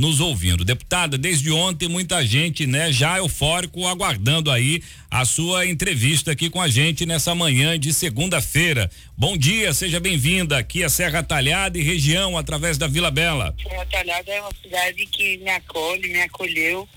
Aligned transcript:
nos 0.00 0.18
ouvindo. 0.18 0.64
Deputada, 0.64 1.18
desde 1.18 1.52
ontem 1.52 1.86
muita 1.86 2.24
gente, 2.24 2.66
né, 2.66 2.90
já 2.90 3.18
eufórico 3.18 3.86
aguardando 3.86 4.50
aí 4.50 4.82
a 5.10 5.26
sua 5.26 5.66
entrevista 5.66 6.32
aqui 6.32 6.48
com 6.48 6.58
a 6.58 6.68
gente 6.68 7.04
nessa 7.04 7.34
manhã 7.34 7.78
de 7.78 7.92
segunda-feira. 7.92 8.90
Bom 9.14 9.36
dia, 9.36 9.74
seja 9.74 10.00
bem-vinda 10.00 10.56
aqui 10.56 10.82
a 10.82 10.88
Serra 10.88 11.22
Talhada 11.22 11.76
e 11.78 11.82
região 11.82 12.38
através 12.38 12.78
da 12.78 12.86
Vila 12.86 13.10
Bela. 13.10 13.54
Serra 13.62 13.84
Talhada 13.84 14.32
é 14.32 14.40
uma 14.40 14.52
cidade 14.62 15.04
que 15.04 15.36
me 15.36 15.50
acolhe, 15.50 16.08
me 16.08 16.22
acolheu 16.22 16.88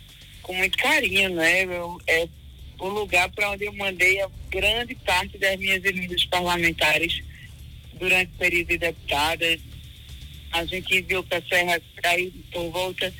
com 0.41 0.53
muito 0.53 0.77
carinho, 0.77 1.35
né? 1.35 1.65
Eu, 1.65 1.99
é 2.07 2.25
o 2.79 2.87
lugar 2.87 3.29
para 3.31 3.51
onde 3.51 3.65
eu 3.65 3.73
mandei 3.73 4.21
a 4.21 4.29
grande 4.49 4.95
parte 4.95 5.37
das 5.37 5.59
minhas 5.59 5.83
emendas 5.83 6.23
parlamentares 6.25 7.21
durante 7.99 8.31
o 8.31 8.37
período 8.37 8.67
de 8.69 8.77
deputada. 8.77 9.45
A 10.53 10.65
gente 10.65 11.01
viu 11.01 11.23
que 11.23 11.35
a 11.35 11.41
Serra 11.41 11.81
caiu 12.01 12.31
por 12.51 12.69
volta 12.69 13.13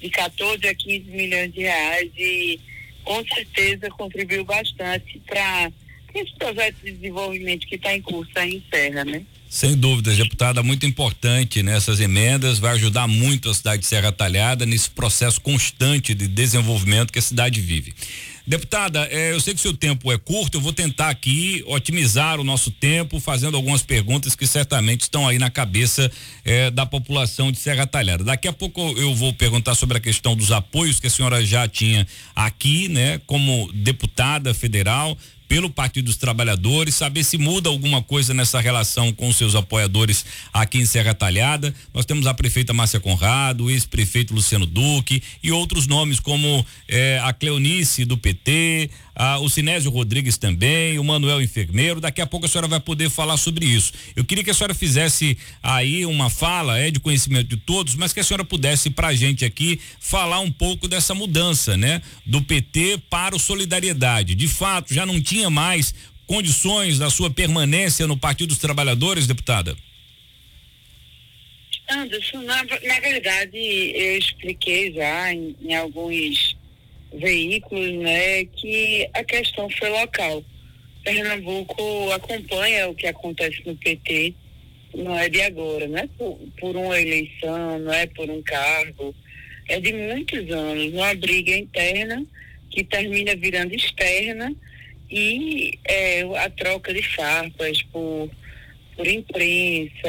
de 0.00 0.10
14 0.10 0.66
a 0.66 0.74
15 0.74 1.10
milhões 1.10 1.52
de 1.52 1.60
reais 1.60 2.10
e 2.16 2.60
com 3.04 3.24
certeza 3.26 3.88
contribuiu 3.90 4.44
bastante 4.44 5.20
para 5.26 5.70
esse 6.14 6.34
projeto 6.36 6.76
de 6.84 6.92
desenvolvimento 6.92 7.66
que 7.66 7.76
está 7.76 7.94
em 7.94 8.02
curso 8.02 8.30
aí 8.34 8.56
em 8.56 8.64
Serra, 8.70 9.04
né? 9.04 9.22
Sem 9.48 9.76
dúvidas, 9.76 10.16
deputada, 10.16 10.62
muito 10.62 10.86
importante 10.86 11.62
nessas 11.62 11.98
emendas, 11.98 12.60
vai 12.60 12.74
ajudar 12.74 13.08
muito 13.08 13.50
a 13.50 13.54
cidade 13.54 13.82
de 13.82 13.88
Serra 13.88 14.12
Talhada 14.12 14.64
nesse 14.64 14.88
processo 14.90 15.40
constante 15.40 16.14
de 16.14 16.28
desenvolvimento 16.28 17.12
que 17.12 17.18
a 17.18 17.22
cidade 17.22 17.60
vive. 17.60 17.92
Deputada, 18.46 19.06
eh, 19.10 19.32
eu 19.32 19.40
sei 19.40 19.54
que 19.54 19.60
seu 19.60 19.74
tempo 19.74 20.10
é 20.10 20.18
curto, 20.18 20.56
eu 20.56 20.60
vou 20.60 20.72
tentar 20.72 21.08
aqui 21.08 21.62
otimizar 21.66 22.40
o 22.40 22.44
nosso 22.44 22.70
tempo, 22.70 23.20
fazendo 23.20 23.56
algumas 23.56 23.82
perguntas 23.82 24.34
que 24.34 24.46
certamente 24.46 25.02
estão 25.02 25.28
aí 25.28 25.38
na 25.38 25.50
cabeça 25.50 26.10
eh, 26.44 26.70
da 26.70 26.86
população 26.86 27.52
de 27.52 27.58
Serra 27.58 27.86
Talhada. 27.86 28.24
Daqui 28.24 28.48
a 28.48 28.52
pouco 28.52 28.80
eu 28.98 29.14
vou 29.14 29.32
perguntar 29.32 29.74
sobre 29.74 29.98
a 29.98 30.00
questão 30.00 30.34
dos 30.34 30.50
apoios 30.50 30.98
que 30.98 31.06
a 31.06 31.10
senhora 31.10 31.44
já 31.44 31.68
tinha 31.68 32.06
aqui, 32.34 32.88
né, 32.88 33.20
como 33.26 33.70
deputada 33.72 34.54
federal 34.54 35.16
pelo 35.50 35.68
Partido 35.68 36.04
dos 36.04 36.16
Trabalhadores, 36.16 36.94
saber 36.94 37.24
se 37.24 37.36
muda 37.36 37.68
alguma 37.68 38.00
coisa 38.00 38.32
nessa 38.32 38.60
relação 38.60 39.12
com 39.12 39.32
seus 39.32 39.56
apoiadores 39.56 40.24
aqui 40.52 40.78
em 40.78 40.86
Serra 40.86 41.12
Talhada. 41.12 41.74
Nós 41.92 42.06
temos 42.06 42.28
a 42.28 42.32
prefeita 42.32 42.72
Márcia 42.72 43.00
Conrado, 43.00 43.64
o 43.64 43.70
ex-prefeito 43.70 44.32
Luciano 44.32 44.64
Duque 44.64 45.20
e 45.42 45.50
outros 45.50 45.88
nomes 45.88 46.20
como 46.20 46.64
eh, 46.86 47.20
a 47.24 47.32
Cleonice 47.32 48.04
do 48.04 48.16
PT, 48.16 48.90
ah, 49.22 49.38
o 49.38 49.50
Sinésio 49.50 49.90
Rodrigues 49.90 50.38
também, 50.38 50.98
o 50.98 51.04
Manuel 51.04 51.42
Enfermeiro. 51.42 52.00
Daqui 52.00 52.20
a 52.20 52.26
pouco 52.26 52.46
a 52.46 52.48
senhora 52.48 52.68
vai 52.68 52.80
poder 52.80 53.10
falar 53.10 53.36
sobre 53.36 53.66
isso. 53.66 53.92
Eu 54.14 54.24
queria 54.24 54.44
que 54.44 54.50
a 54.50 54.54
senhora 54.54 54.72
fizesse 54.72 55.36
aí 55.62 56.06
uma 56.06 56.30
fala, 56.30 56.78
é 56.78 56.90
de 56.90 57.00
conhecimento 57.00 57.48
de 57.48 57.56
todos, 57.56 57.96
mas 57.96 58.12
que 58.12 58.20
a 58.20 58.24
senhora 58.24 58.44
pudesse 58.44 58.88
para 58.88 59.08
a 59.08 59.14
gente 59.14 59.44
aqui 59.44 59.80
falar 59.98 60.38
um 60.40 60.50
pouco 60.50 60.86
dessa 60.88 61.14
mudança, 61.14 61.76
né? 61.76 62.00
Do 62.24 62.40
PT 62.40 63.02
para 63.10 63.34
o 63.34 63.38
Solidariedade. 63.38 64.34
De 64.34 64.48
fato, 64.48 64.94
já 64.94 65.04
não 65.04 65.20
tinha 65.20 65.39
mais 65.48 65.94
condições 66.26 66.98
da 66.98 67.08
sua 67.08 67.30
permanência 67.30 68.06
no 68.06 68.16
Partido 68.16 68.50
dos 68.50 68.58
Trabalhadores, 68.58 69.26
deputada? 69.26 69.76
Anderson, 71.88 72.42
na, 72.42 72.62
na 72.62 73.00
verdade, 73.00 73.58
eu 73.58 74.18
expliquei 74.18 74.92
já 74.92 75.32
em, 75.32 75.56
em 75.60 75.74
alguns 75.74 76.56
veículos, 77.12 77.92
né, 77.94 78.44
que 78.44 79.08
a 79.12 79.24
questão 79.24 79.68
foi 79.70 79.88
local. 79.88 80.44
Pernambuco 81.02 82.10
acompanha 82.12 82.88
o 82.88 82.94
que 82.94 83.06
acontece 83.06 83.62
no 83.66 83.74
PT, 83.76 84.34
não 84.94 85.18
é 85.18 85.28
de 85.28 85.40
agora, 85.42 85.88
não 85.88 85.98
é 85.98 86.06
por, 86.06 86.38
por 86.58 86.76
uma 86.76 87.00
eleição, 87.00 87.78
não 87.80 87.92
é 87.92 88.06
por 88.06 88.28
um 88.30 88.42
cargo, 88.42 89.14
é 89.68 89.80
de 89.80 89.92
muitos 89.92 90.48
anos, 90.50 90.92
uma 90.92 91.14
briga 91.14 91.56
interna 91.56 92.24
que 92.70 92.84
termina 92.84 93.34
virando 93.34 93.74
externa 93.74 94.54
e 95.10 95.78
é, 95.84 96.22
a 96.22 96.48
troca 96.50 96.94
de 96.94 97.02
farpas 97.02 97.82
por, 97.84 98.30
por 98.96 99.06
imprensa 99.06 100.08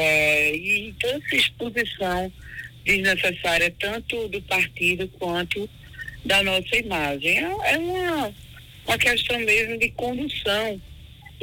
e 0.54 0.94
essa 1.04 1.36
exposição 1.36 2.32
desnecessária 2.86 3.74
tanto 3.80 4.28
do 4.28 4.42
partido 4.44 5.08
quanto 5.20 5.70
da 6.26 6.44
nossa 6.44 6.76
imagem. 6.76 7.40
É, 7.40 7.74
é 7.74 7.78
uma, 7.78 8.36
uma 8.88 8.98
questão 8.98 9.40
mesmo 9.40 9.78
de 9.78 9.90
condução 9.92 10.82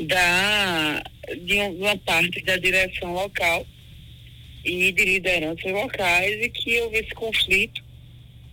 da, 0.06 1.02
de 1.44 1.58
uma 1.58 1.96
parte 1.98 2.42
da 2.42 2.56
direção 2.56 3.12
local 3.12 3.66
e 4.64 4.92
de 4.92 5.04
lideranças 5.04 5.70
locais 5.72 6.44
e 6.44 6.48
que 6.50 6.80
houve 6.80 6.98
esse 6.98 7.14
conflito 7.14 7.82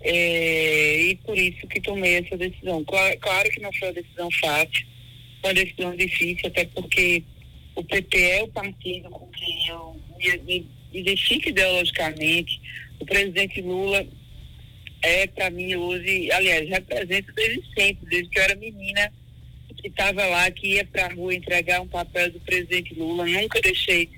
é, 0.02 1.02
e 1.02 1.16
por 1.18 1.38
isso 1.38 1.66
que 1.68 1.82
tomei 1.82 2.18
essa 2.18 2.38
decisão. 2.38 2.84
Claro, 2.84 3.18
claro, 3.20 3.50
que 3.50 3.60
não 3.60 3.74
foi 3.74 3.88
uma 3.88 3.94
decisão 3.94 4.30
fácil, 4.32 4.86
uma 5.46 5.54
decisão 5.54 5.96
difícil, 5.96 6.48
até 6.48 6.66
porque 6.66 7.24
o 7.76 7.84
PT 7.84 8.18
é 8.18 8.44
o 8.44 8.48
partido 8.48 9.10
com 9.10 9.28
quem 9.28 9.68
eu 9.68 9.96
me, 10.18 10.38
me 10.40 10.68
identifico 10.92 11.50
ideologicamente. 11.50 12.60
O 13.00 13.06
presidente 13.06 13.62
Lula 13.62 14.06
é 15.02 15.28
para 15.28 15.52
mim 15.52 15.76
hoje, 15.76 16.32
aliás, 16.32 16.68
representa 16.68 17.32
desde 17.34 17.64
sempre, 17.76 18.10
desde 18.10 18.30
que 18.30 18.40
eu 18.40 18.44
era 18.44 18.56
menina, 18.56 19.14
que 19.78 19.88
estava 19.88 20.26
lá, 20.26 20.50
que 20.50 20.76
ia 20.76 20.86
para 20.86 21.06
a 21.06 21.14
rua 21.14 21.36
entregar 21.36 21.82
um 21.82 21.88
papel 21.88 22.32
do 22.32 22.40
presidente 22.40 22.96
Lula, 22.96 23.26
nunca 23.26 23.62
deixei 23.62 24.10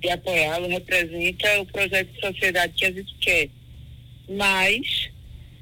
de 0.00 0.10
apoiá-lo, 0.10 0.68
representa 0.68 1.60
o 1.60 1.66
projeto 1.66 2.12
de 2.12 2.20
sociedade 2.20 2.72
que 2.74 2.84
a 2.84 2.92
gente 2.92 3.14
quer. 3.20 3.48
Mas, 4.28 5.10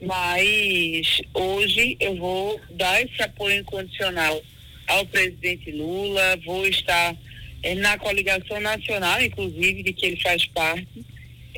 mas 0.03 1.23
hoje 1.33 1.97
eu 2.01 2.17
vou 2.17 2.61
dar 2.73 3.01
esse 3.01 3.23
apoio 3.23 3.61
incondicional 3.61 4.43
ao 4.87 5.07
presidente 5.07 5.71
Lula, 5.71 6.39
vou 6.45 6.67
estar 6.67 7.17
eh, 7.63 7.75
na 7.75 7.99
coligação 7.99 8.61
nacional, 8.61 9.21
inclusive, 9.23 9.83
de 9.83 9.93
que 9.93 10.07
ele 10.07 10.21
faz 10.21 10.45
parte, 10.47 11.05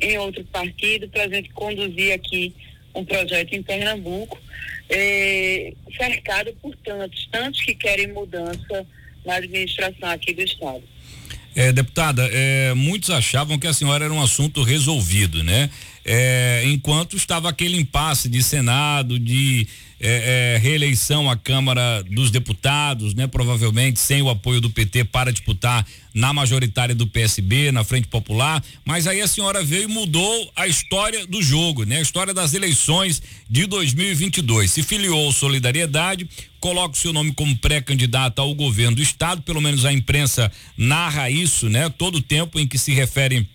em 0.01 0.17
outro 0.17 0.43
partido, 0.45 1.07
para 1.09 1.23
a 1.23 1.29
gente 1.29 1.49
conduzir 1.49 2.13
aqui 2.13 2.53
um 2.95 3.05
projeto 3.05 3.53
em 3.53 3.61
Pernambuco, 3.61 4.39
é, 4.89 5.73
cercado 5.95 6.51
por 6.61 6.75
tantos, 6.77 7.27
tantos 7.31 7.61
que 7.61 7.75
querem 7.75 8.11
mudança 8.11 8.85
na 9.25 9.35
administração 9.35 10.09
aqui 10.09 10.33
do 10.33 10.41
Estado. 10.41 10.83
É, 11.55 11.71
deputada, 11.71 12.29
é, 12.31 12.73
muitos 12.73 13.09
achavam 13.09 13.59
que 13.59 13.67
a 13.67 13.73
senhora 13.73 14.05
era 14.05 14.13
um 14.13 14.21
assunto 14.21 14.63
resolvido, 14.63 15.43
né? 15.43 15.69
É, 16.05 16.63
enquanto 16.65 17.17
estava 17.17 17.49
aquele 17.49 17.77
impasse 17.77 18.29
de 18.29 18.41
Senado, 18.41 19.19
de 19.19 19.67
é, 19.99 20.55
é, 20.55 20.57
reeleição 20.57 21.29
à 21.29 21.35
Câmara 21.35 22.01
dos 22.03 22.31
Deputados, 22.31 23.13
né? 23.13 23.27
Provavelmente 23.27 23.99
sem 23.99 24.21
o 24.21 24.29
apoio 24.29 24.61
do 24.61 24.69
PT 24.69 25.03
para 25.05 25.31
disputar 25.31 25.85
na 26.13 26.33
majoritária 26.33 26.95
do 26.95 27.05
PSB, 27.05 27.71
na 27.71 27.83
Frente 27.83 28.07
Popular, 28.07 28.63
mas 28.83 29.07
aí 29.07 29.21
a 29.21 29.27
senhora 29.27 29.63
veio 29.63 29.83
e 29.83 29.87
mudou 29.87 30.51
a 30.55 30.67
história 30.67 31.27
do 31.27 31.41
jogo, 31.41 31.83
né? 31.83 31.97
A 31.97 32.01
história 32.01 32.33
das 32.33 32.53
eleições 32.53 33.21
de 33.49 33.65
2022. 33.65 34.71
Se 34.71 34.83
filiou 34.83 35.31
Solidariedade, 35.31 36.27
coloca 36.59 36.95
o 36.95 36.97
seu 36.97 37.13
nome 37.13 37.33
como 37.33 37.57
pré-candidata 37.57 38.41
ao 38.41 38.55
governo 38.55 38.95
do 38.95 39.01
estado, 39.01 39.41
pelo 39.41 39.61
menos 39.61 39.85
a 39.85 39.93
imprensa 39.93 40.51
narra 40.77 41.29
isso, 41.29 41.69
né? 41.69 41.89
Todo 41.89 42.15
o 42.19 42.21
tempo 42.21 42.59
em 42.59 42.67
que 42.67 42.77
se 42.77 42.93
refere 42.93 43.47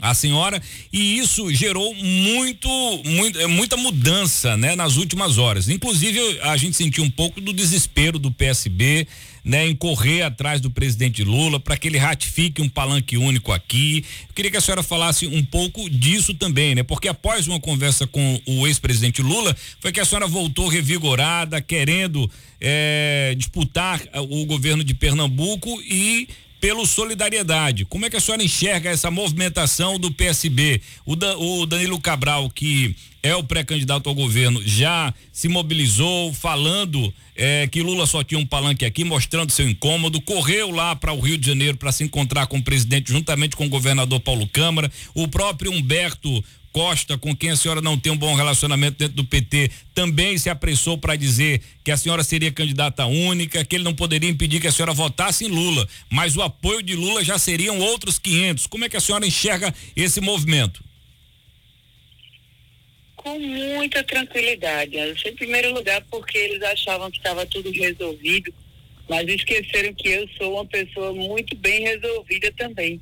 a 0.00 0.14
senhora 0.14 0.60
e 0.92 1.18
isso 1.18 1.52
gerou 1.52 1.94
muito, 1.94 2.68
muito 3.04 3.38
é, 3.38 3.46
muita 3.46 3.76
mudança, 3.76 4.56
né, 4.56 4.74
nas 4.74 4.96
últimas 4.96 5.38
horas. 5.38 5.68
Inclusive 5.68 6.40
a 6.42 6.56
gente 6.56 6.76
sentiu 6.76 7.04
um 7.04 7.10
pouco 7.10 7.40
do 7.40 7.52
desespero 7.52 8.18
do 8.18 8.30
PSB, 8.30 9.06
né, 9.44 9.66
em 9.66 9.74
correr 9.74 10.22
atrás 10.22 10.60
do 10.60 10.70
presidente 10.70 11.24
Lula 11.24 11.58
para 11.58 11.76
que 11.76 11.88
ele 11.88 11.98
ratifique 11.98 12.60
um 12.60 12.68
palanque 12.68 13.16
único 13.16 13.52
aqui. 13.52 14.04
Eu 14.28 14.34
queria 14.34 14.50
que 14.50 14.56
a 14.56 14.60
senhora 14.60 14.82
falasse 14.82 15.26
um 15.26 15.44
pouco 15.44 15.88
disso 15.88 16.34
também, 16.34 16.74
né? 16.74 16.82
Porque 16.82 17.08
após 17.08 17.46
uma 17.46 17.60
conversa 17.60 18.06
com 18.06 18.40
o 18.46 18.66
ex-presidente 18.66 19.22
Lula, 19.22 19.56
foi 19.80 19.92
que 19.92 20.00
a 20.00 20.04
senhora 20.04 20.26
voltou 20.26 20.68
revigorada, 20.68 21.60
querendo 21.60 22.30
eh, 22.60 23.34
disputar 23.36 24.00
o 24.14 24.44
governo 24.44 24.84
de 24.84 24.94
Pernambuco 24.94 25.80
e 25.82 26.28
pelo 26.60 26.86
Solidariedade. 26.86 27.84
Como 27.86 28.04
é 28.04 28.10
que 28.10 28.16
a 28.16 28.20
senhora 28.20 28.44
enxerga 28.44 28.90
essa 28.90 29.10
movimentação 29.10 29.98
do 29.98 30.10
PSB? 30.10 30.80
O, 31.06 31.16
da, 31.16 31.36
o 31.38 31.64
Danilo 31.66 32.00
Cabral, 32.00 32.50
que 32.50 32.94
é 33.22 33.34
o 33.34 33.42
pré-candidato 33.42 34.08
ao 34.08 34.14
governo, 34.14 34.62
já 34.64 35.12
se 35.32 35.48
mobilizou 35.48 36.32
falando 36.32 37.12
é, 37.34 37.66
que 37.66 37.82
Lula 37.82 38.06
só 38.06 38.22
tinha 38.22 38.38
um 38.38 38.46
palanque 38.46 38.84
aqui, 38.84 39.04
mostrando 39.04 39.50
seu 39.50 39.68
incômodo, 39.68 40.20
correu 40.20 40.70
lá 40.70 40.94
para 40.94 41.12
o 41.12 41.20
Rio 41.20 41.38
de 41.38 41.46
Janeiro 41.46 41.76
para 41.76 41.92
se 41.92 42.04
encontrar 42.04 42.46
com 42.46 42.58
o 42.58 42.62
presidente, 42.62 43.10
juntamente 43.10 43.56
com 43.56 43.64
o 43.64 43.70
governador 43.70 44.20
Paulo 44.20 44.46
Câmara. 44.46 44.90
O 45.14 45.26
próprio 45.26 45.72
Humberto 45.72 46.44
Costa, 46.72 47.18
com 47.18 47.34
quem 47.34 47.50
a 47.50 47.56
senhora 47.56 47.80
não 47.80 47.98
tem 47.98 48.12
um 48.12 48.16
bom 48.16 48.34
relacionamento 48.34 48.98
dentro 48.98 49.16
do 49.16 49.24
PT, 49.24 49.70
também 49.92 50.38
se 50.38 50.48
apressou 50.48 50.96
para 50.96 51.16
dizer 51.16 51.60
que 51.82 51.90
a 51.90 51.96
senhora 51.96 52.22
seria 52.22 52.52
candidata 52.52 53.06
única, 53.06 53.64
que 53.64 53.76
ele 53.76 53.84
não 53.84 53.94
poderia 53.94 54.30
impedir 54.30 54.60
que 54.60 54.68
a 54.68 54.72
senhora 54.72 54.92
votasse 54.92 55.44
em 55.44 55.48
Lula, 55.48 55.88
mas 56.08 56.36
o 56.36 56.42
apoio 56.42 56.82
de 56.82 56.94
Lula 56.94 57.24
já 57.24 57.38
seriam 57.38 57.80
outros 57.80 58.18
500. 58.18 58.66
Como 58.66 58.84
é 58.84 58.88
que 58.88 58.96
a 58.96 59.00
senhora 59.00 59.26
enxerga 59.26 59.74
esse 59.96 60.20
movimento? 60.20 60.82
Com 63.16 63.38
muita 63.38 64.02
tranquilidade. 64.04 64.96
Em 64.96 65.34
primeiro 65.34 65.74
lugar, 65.74 66.02
porque 66.10 66.38
eles 66.38 66.62
achavam 66.62 67.10
que 67.10 67.18
estava 67.18 67.44
tudo 67.44 67.70
resolvido, 67.70 68.54
mas 69.08 69.28
esqueceram 69.28 69.92
que 69.92 70.08
eu 70.08 70.28
sou 70.38 70.54
uma 70.54 70.64
pessoa 70.64 71.12
muito 71.12 71.56
bem 71.56 71.82
resolvida 71.82 72.52
também. 72.52 73.00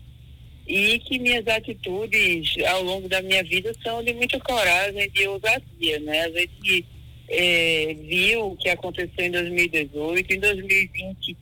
E 0.68 0.98
que 0.98 1.18
minhas 1.18 1.46
atitudes 1.46 2.54
ao 2.66 2.82
longo 2.82 3.08
da 3.08 3.22
minha 3.22 3.42
vida 3.42 3.72
são 3.82 4.04
de 4.04 4.12
muita 4.12 4.38
coragem, 4.38 5.10
de 5.10 5.26
ousadia, 5.26 5.98
né? 6.00 6.26
A 6.26 6.30
gente 6.30 6.84
é, 7.28 7.96
viu 8.02 8.52
o 8.52 8.56
que 8.56 8.68
aconteceu 8.68 9.24
em 9.24 9.30
2018, 9.30 10.34
em 10.34 10.40
2020, 10.40 11.36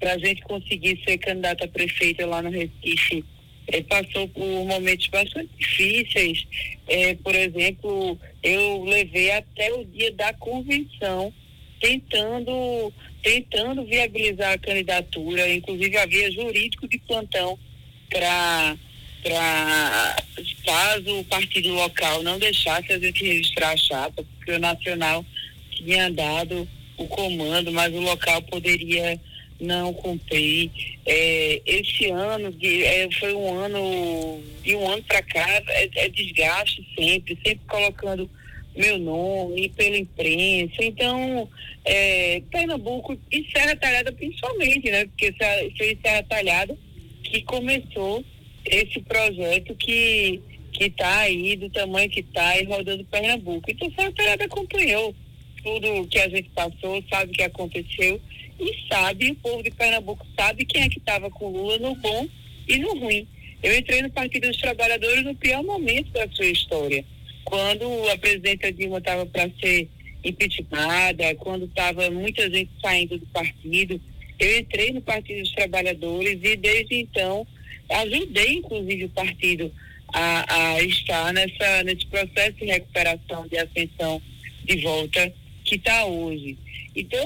para 0.00 0.14
a 0.14 0.18
gente 0.18 0.42
conseguir 0.42 1.00
ser 1.04 1.16
candidata 1.18 1.64
a 1.64 1.68
prefeita 1.68 2.26
lá 2.26 2.42
no 2.42 2.50
Recife, 2.50 3.24
é, 3.68 3.82
passou 3.82 4.26
por 4.28 4.44
momentos 4.66 5.06
bastante 5.06 5.50
difíceis. 5.56 6.44
É, 6.88 7.14
por 7.14 7.36
exemplo, 7.36 8.18
eu 8.42 8.82
levei 8.82 9.30
até 9.30 9.72
o 9.72 9.84
dia 9.84 10.10
da 10.12 10.32
convenção 10.34 11.32
tentando 11.80 12.92
tentando 13.22 13.84
viabilizar 13.84 14.54
a 14.54 14.58
candidatura, 14.58 15.48
inclusive 15.54 15.96
havia 15.96 16.30
jurídico 16.32 16.88
de 16.88 16.98
plantão 16.98 17.56
para 18.12 18.76
caso 20.64 21.20
o 21.20 21.24
partido 21.24 21.70
local 21.70 22.22
não 22.22 22.38
deixasse 22.38 22.92
a 22.92 22.98
gente 22.98 23.24
registrar 23.24 23.72
a 23.72 23.76
chapa, 23.76 24.24
porque 24.36 24.52
o 24.52 24.58
nacional 24.58 25.24
tinha 25.70 26.10
dado 26.10 26.68
o 26.96 27.06
comando, 27.06 27.72
mas 27.72 27.92
o 27.94 28.00
local 28.00 28.42
poderia 28.42 29.20
não 29.60 29.92
cumprir. 29.94 30.70
É, 31.06 31.62
esse 31.64 32.10
ano 32.10 32.52
de, 32.52 32.84
é, 32.84 33.08
foi 33.12 33.32
um 33.32 33.58
ano, 33.58 34.42
de 34.62 34.74
um 34.74 34.88
ano 34.88 35.02
para 35.04 35.22
cá, 35.22 35.62
é, 35.68 35.88
é, 35.94 36.08
desgaste 36.08 36.86
sempre, 36.96 37.38
sempre 37.44 37.60
colocando 37.68 38.28
meu 38.76 38.98
nome 38.98 39.68
pela 39.70 39.96
imprensa. 39.96 40.76
Então, 40.80 41.48
é, 41.84 42.42
Pernambuco 42.50 43.18
e 43.30 43.46
Serra 43.52 43.76
Talhada 43.76 44.12
principalmente, 44.12 44.90
né? 44.90 45.04
Porque 45.06 45.32
foi 45.76 45.98
Serra 46.02 46.22
Talhada 46.24 46.76
que 47.32 47.42
começou 47.42 48.22
esse 48.66 49.00
projeto 49.00 49.74
que 49.74 50.40
que 50.70 50.84
está 50.84 51.20
aí 51.20 51.54
do 51.54 51.68
tamanho 51.68 52.08
que 52.08 52.20
está 52.20 52.58
e 52.58 52.64
rodando 52.64 53.04
Pernambuco. 53.04 53.70
Então, 53.70 53.92
Serra 53.94 54.10
Talhada 54.12 54.44
acompanhou 54.44 55.14
tudo 55.62 56.06
que 56.08 56.18
a 56.18 56.28
gente 56.30 56.48
passou, 56.54 57.04
sabe 57.10 57.30
o 57.30 57.34
que 57.34 57.42
aconteceu 57.42 58.18
e 58.58 58.88
sabe, 58.88 59.32
o 59.32 59.34
povo 59.34 59.62
de 59.62 59.70
Pernambuco 59.70 60.26
sabe 60.34 60.64
quem 60.64 60.82
é 60.82 60.88
que 60.88 60.98
estava 60.98 61.28
com 61.28 61.50
Lula 61.50 61.78
no 61.78 61.94
bom 61.96 62.26
e 62.66 62.78
no 62.78 62.98
ruim. 62.98 63.28
Eu 63.62 63.78
entrei 63.78 64.00
no 64.00 64.10
Partido 64.10 64.48
dos 64.48 64.56
Trabalhadores 64.56 65.24
no 65.24 65.34
pior 65.34 65.62
momento 65.62 66.10
da 66.12 66.26
sua 66.30 66.46
história, 66.46 67.04
quando 67.44 68.08
a 68.08 68.16
presidenta 68.16 68.72
Dilma 68.72 68.96
estava 68.96 69.26
para 69.26 69.50
ser 69.60 69.88
impeachmentada, 70.24 71.34
quando 71.34 71.66
estava 71.66 72.10
muita 72.10 72.50
gente 72.50 72.70
saindo 72.80 73.18
do 73.18 73.26
partido. 73.26 74.00
Eu 74.42 74.58
entrei 74.58 74.92
no 74.92 75.00
Partido 75.00 75.40
dos 75.40 75.52
Trabalhadores 75.52 76.36
e 76.42 76.56
desde 76.56 76.96
então 76.96 77.46
ajudei, 77.88 78.54
inclusive, 78.54 79.04
o 79.04 79.10
partido 79.10 79.72
a, 80.12 80.72
a 80.72 80.82
estar 80.82 81.32
nessa, 81.32 81.84
nesse 81.84 82.04
processo 82.06 82.56
de 82.58 82.64
recuperação, 82.64 83.46
de 83.46 83.56
ascensão 83.56 84.20
de 84.64 84.80
volta 84.80 85.32
que 85.64 85.76
está 85.76 86.04
hoje. 86.06 86.58
Então, 86.96 87.24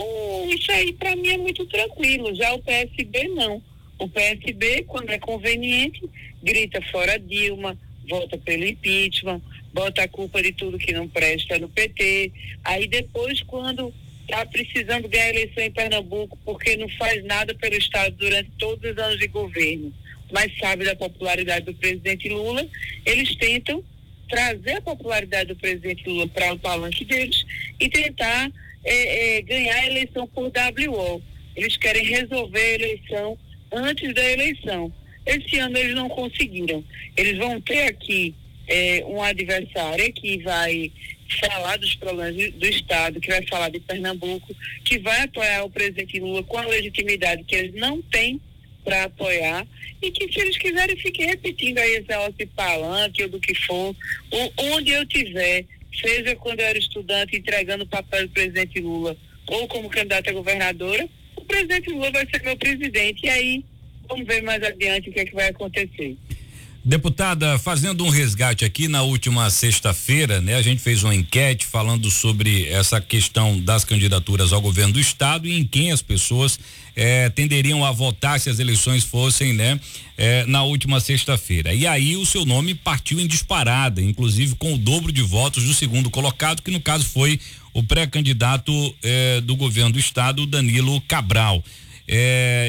isso 0.51 0.71
aí 0.71 0.93
para 0.93 1.17
mim 1.17 1.29
é 1.29 1.39
muito 1.39 1.65
tranquilo. 1.65 2.35
Já 2.35 2.53
o 2.53 2.63
PSB 2.63 3.29
não. 3.29 3.63
O 3.99 4.07
PSB, 4.11 4.83
quando 4.83 5.09
é 5.09 5.19
conveniente, 5.19 6.03
grita 6.43 6.83
fora 6.91 7.19
Dilma, 7.19 7.79
vota 8.07 8.37
pelo 8.37 8.67
impeachment, 8.67 9.41
bota 9.73 10.03
a 10.03 10.09
culpa 10.09 10.43
de 10.43 10.53
tudo 10.53 10.77
que 10.77 10.93
não 10.93 11.09
presta 11.09 11.59
no 11.59 11.71
PT. 11.71 12.31
Aí 12.63 12.87
depois, 12.87 13.41
quando 13.43 13.91
está 14.27 14.45
precisando 14.45 15.09
ganhar 15.09 15.31
eleição 15.31 15.63
em 15.63 15.71
Pernambuco, 15.71 16.39
porque 16.45 16.77
não 16.77 16.89
faz 16.91 17.25
nada 17.25 17.55
pelo 17.55 17.77
Estado 17.77 18.15
durante 18.17 18.51
todos 18.59 18.91
os 18.91 18.99
anos 18.99 19.19
de 19.19 19.29
governo, 19.29 19.93
mas 20.33 20.53
sabe 20.59 20.85
da 20.85 20.97
popularidade 20.97 21.65
do 21.65 21.75
presidente 21.75 22.29
Lula, 22.29 22.67
eles 23.05 23.35
tentam 23.37 23.83
trazer 24.29 24.79
a 24.79 24.83
popularidade 24.83 25.49
do 25.49 25.57
presidente 25.57 26.09
Lula 26.09 26.27
para 26.27 26.53
o 26.53 26.59
palanque 26.59 27.05
deles 27.05 27.45
e 27.79 27.89
tentar 27.89 28.51
é, 28.85 29.37
é, 29.39 29.43
ganhar 29.43 29.77
a 29.77 29.87
eleição 29.87 30.27
por 30.27 30.47
WO. 30.47 31.23
Eles 31.55 31.77
querem 31.77 32.05
resolver 32.05 32.59
a 32.59 32.75
eleição 32.75 33.39
antes 33.73 34.13
da 34.13 34.33
eleição. 34.33 34.93
Esse 35.25 35.59
ano 35.59 35.79
eles 35.79 35.95
não 35.95 36.09
conseguiram. 36.09 36.85
Eles 37.17 37.39
vão 37.39 37.61
ter 37.61 37.83
aqui 37.85 38.35
é, 38.67 39.05
um 39.07 39.23
adversário 39.23 40.13
que 40.13 40.39
vai 40.43 40.91
falar 41.41 41.77
dos 41.77 41.95
problemas 41.97 42.35
do 42.53 42.67
Estado, 42.67 43.21
que 43.21 43.29
vai 43.29 43.45
falar 43.47 43.71
de 43.71 43.81
Pernambuco, 43.81 44.55
que 44.85 44.99
vai 44.99 45.23
apoiar 45.23 45.65
o 45.65 45.71
presidente 45.71 46.21
Lula 46.21 46.43
com 46.43 46.59
a 46.59 46.67
legitimidade 46.67 47.45
que 47.45 47.55
eles 47.55 47.75
não 47.75 48.01
têm 48.03 48.41
para 48.85 49.05
apoiar 49.05 49.67
e 50.01 50.11
que 50.13 50.33
se 50.33 50.41
eles 50.41 50.57
quiserem 50.57 50.97
fiquem 50.97 51.27
repetindo 51.27 51.79
aí 51.79 51.97
esse 51.97 52.09
negócio 52.09 52.35
de 52.35 52.47
palanque 52.47 53.25
ou 53.25 53.29
do 53.29 53.41
que 53.41 53.55
for, 53.55 53.95
ou 54.31 54.53
onde 54.59 54.93
eu 54.93 55.05
tiver 55.07 55.65
seja 56.01 56.37
quando 56.37 56.61
eu 56.61 56.67
era 56.67 56.79
estudante 56.79 57.37
entregando 57.37 57.85
o 57.85 57.89
papel 57.89 58.27
do 58.27 58.33
presidente 58.33 58.81
Lula 58.81 59.17
ou 59.47 59.67
como 59.69 59.89
candidata 59.89 60.31
a 60.31 60.35
governadora, 60.35 61.09
o 61.37 61.41
presidente 61.43 61.91
Lula 61.91 62.11
vai 62.11 62.27
ser 62.27 62.43
meu 62.43 62.57
presidente. 62.57 63.25
E 63.25 63.29
aí, 63.29 63.65
vamos 64.09 64.27
ver 64.27 64.43
mais 64.43 64.63
adiante 64.63 65.09
o 65.09 65.13
que 65.13 65.21
é 65.21 65.25
que 65.25 65.35
vai 65.35 65.49
acontecer. 65.49 66.17
Deputada, 66.89 67.59
fazendo 67.59 68.05
um 68.05 68.09
resgate 68.09 68.65
aqui 68.65 68.87
na 68.87 69.03
última 69.03 69.51
sexta-feira, 69.51 70.41
né? 70.41 70.55
A 70.55 70.63
gente 70.63 70.81
fez 70.81 71.03
uma 71.03 71.13
enquete 71.13 71.67
falando 71.67 72.09
sobre 72.13 72.69
essa 72.69 73.01
questão 73.01 73.59
das 73.61 73.85
candidaturas 73.85 74.53
ao 74.53 74.61
governo 74.61 74.93
do 74.93 75.01
estado 75.01 75.49
e 75.49 75.59
em 75.59 75.65
quem 75.65 75.91
as 75.91 76.01
pessoas 76.01 76.61
eh, 76.95 77.29
tenderiam 77.31 77.85
a 77.85 77.91
votar 77.91 78.39
se 78.39 78.49
as 78.49 78.61
eleições 78.61 79.03
fossem, 79.03 79.53
né? 79.53 79.81
Eh, 80.17 80.45
na 80.47 80.63
última 80.63 81.01
sexta-feira. 81.01 81.75
E 81.75 81.89
aí 81.89 82.17
o 82.17 82.25
seu 82.25 82.47
nome 82.47 82.73
partiu 82.73 83.19
em 83.19 83.27
disparada, 83.27 84.01
inclusive 84.01 84.55
com 84.55 84.73
o 84.75 84.79
dobro 84.79 85.11
de 85.11 85.23
votos 85.23 85.65
do 85.65 85.75
segundo 85.75 86.09
colocado, 86.09 86.63
que 86.63 86.71
no 86.71 86.81
caso 86.81 87.05
foi 87.05 87.41
o 87.75 87.83
pré-candidato 87.83 88.73
eh, 89.03 89.41
do 89.41 89.57
governo 89.57 89.91
do 89.91 89.99
estado, 89.99 90.47
Danilo 90.47 91.01
Cabral. 91.01 91.65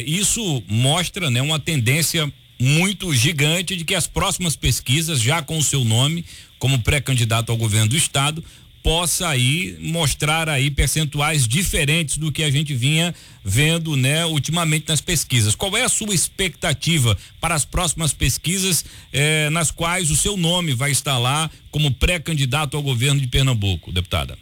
isso 0.08 0.64
mostra, 0.68 1.30
né? 1.30 1.40
Uma 1.40 1.60
tendência 1.60 2.34
muito 2.60 3.14
gigante 3.14 3.76
de 3.76 3.86
que 3.86 3.96
as 3.96 4.08
próximas 4.08 4.56
pesquisas, 4.56 5.22
já 5.22 5.42
com 5.42 5.58
o 5.58 5.64
seu 5.64 5.84
nome 5.84 6.26
como 6.60 6.80
pré-candidato 6.80 7.52
ao 7.52 7.58
governo 7.58 7.90
do 7.90 7.98
estado, 7.98 8.44
possa 8.88 9.28
aí 9.28 9.76
mostrar 9.80 10.48
aí 10.48 10.72
percentuais 10.72 11.46
diferentes 11.46 12.18
do 12.18 12.32
que 12.32 12.42
a 12.42 12.50
gente 12.50 12.74
vinha 12.74 13.14
vendo, 13.44 13.98
né, 13.98 14.26
ultimamente 14.26 14.88
nas 14.88 15.02
pesquisas. 15.02 15.56
Qual 15.56 15.76
é 15.76 15.84
a 15.84 15.90
sua 15.90 16.16
expectativa 16.16 17.18
para 17.42 17.54
as 17.54 17.66
próximas 17.66 18.14
pesquisas 18.14 18.86
eh, 19.12 19.50
nas 19.50 19.72
quais 19.72 20.10
o 20.10 20.16
seu 20.16 20.38
nome 20.38 20.74
vai 20.74 20.92
estar 20.92 21.18
lá 21.18 21.52
como 21.70 21.94
pré-candidato 21.94 22.78
ao 22.78 22.84
governo 22.84 23.20
de 23.20 23.28
Pernambuco, 23.28 23.92
deputada? 23.92 24.38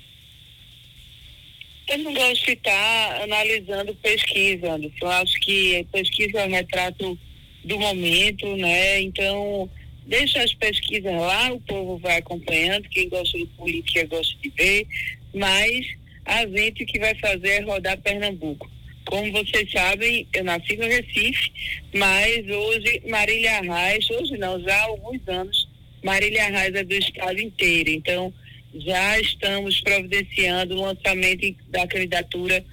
Eu 1.88 2.00
não 2.00 2.14
gosto 2.14 2.46
de 2.46 2.52
estar 2.52 3.22
analisando 3.24 3.96
pesquisa, 3.96 4.74
Anderson. 4.74 5.06
Eu 5.06 5.12
acho 5.12 5.40
que 5.40 5.86
pesquisa 5.92 6.40
é 6.40 6.48
um 6.48 6.52
retrato 6.52 7.20
do 7.66 7.80
momento, 7.80 8.56
né? 8.56 9.02
Então, 9.02 9.70
deixa 10.06 10.42
as 10.42 10.54
pesquisas 10.54 11.12
lá, 11.12 11.52
o 11.52 11.60
povo 11.62 11.98
vai 11.98 12.18
acompanhando, 12.18 12.88
quem 12.90 13.10
gosta 13.10 13.38
de 13.38 13.46
política 13.48 14.08
gosta 14.08 14.36
de 14.42 14.50
ver, 14.50 14.88
mas 15.34 15.86
a 16.24 16.46
gente 16.48 16.86
que 16.86 17.00
vai 17.00 17.16
fazer 17.16 17.50
é 17.50 17.62
rodar 17.62 17.98
Pernambuco. 17.98 18.70
Como 19.06 19.32
vocês 19.32 19.72
sabem, 19.72 20.28
eu 20.34 20.44
nasci 20.44 20.78
no 20.78 20.88
Recife, 20.88 21.52
mas 21.94 22.48
hoje 22.48 23.02
Marília 23.08 23.58
Arraes, 23.58 24.10
hoje 24.10 24.38
não, 24.38 24.60
já 24.62 24.76
há 24.76 24.84
alguns 24.84 25.28
anos, 25.28 25.68
Marília 26.04 26.46
Arraes 26.46 26.76
é 26.76 26.84
do 26.84 26.94
estado 26.94 27.40
inteiro. 27.40 27.90
Então, 27.90 28.34
já 28.76 29.20
estamos 29.20 29.80
providenciando 29.82 30.76
o 30.76 30.82
lançamento 30.82 31.56
da 31.70 31.88
candidatura 31.88 32.64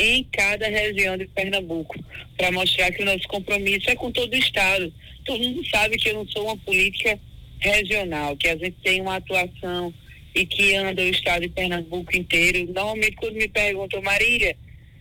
em 0.00 0.24
cada 0.32 0.66
região 0.66 1.18
de 1.18 1.26
Pernambuco, 1.26 1.94
para 2.34 2.50
mostrar 2.50 2.90
que 2.90 3.02
o 3.02 3.04
nosso 3.04 3.28
compromisso 3.28 3.90
é 3.90 3.94
com 3.94 4.10
todo 4.10 4.32
o 4.32 4.36
Estado. 4.36 4.90
Todo 5.26 5.44
mundo 5.44 5.62
sabe 5.68 5.98
que 5.98 6.08
eu 6.08 6.14
não 6.14 6.26
sou 6.26 6.46
uma 6.46 6.56
política 6.56 7.20
regional, 7.58 8.34
que 8.34 8.48
a 8.48 8.56
gente 8.56 8.76
tem 8.82 9.02
uma 9.02 9.16
atuação 9.16 9.92
e 10.34 10.46
que 10.46 10.74
anda 10.74 11.02
o 11.02 11.08
Estado 11.08 11.42
de 11.42 11.50
Pernambuco 11.50 12.16
inteiro. 12.16 12.72
Normalmente, 12.72 13.16
quando 13.16 13.34
me 13.34 13.46
perguntam, 13.46 14.00
Marília, 14.00 14.56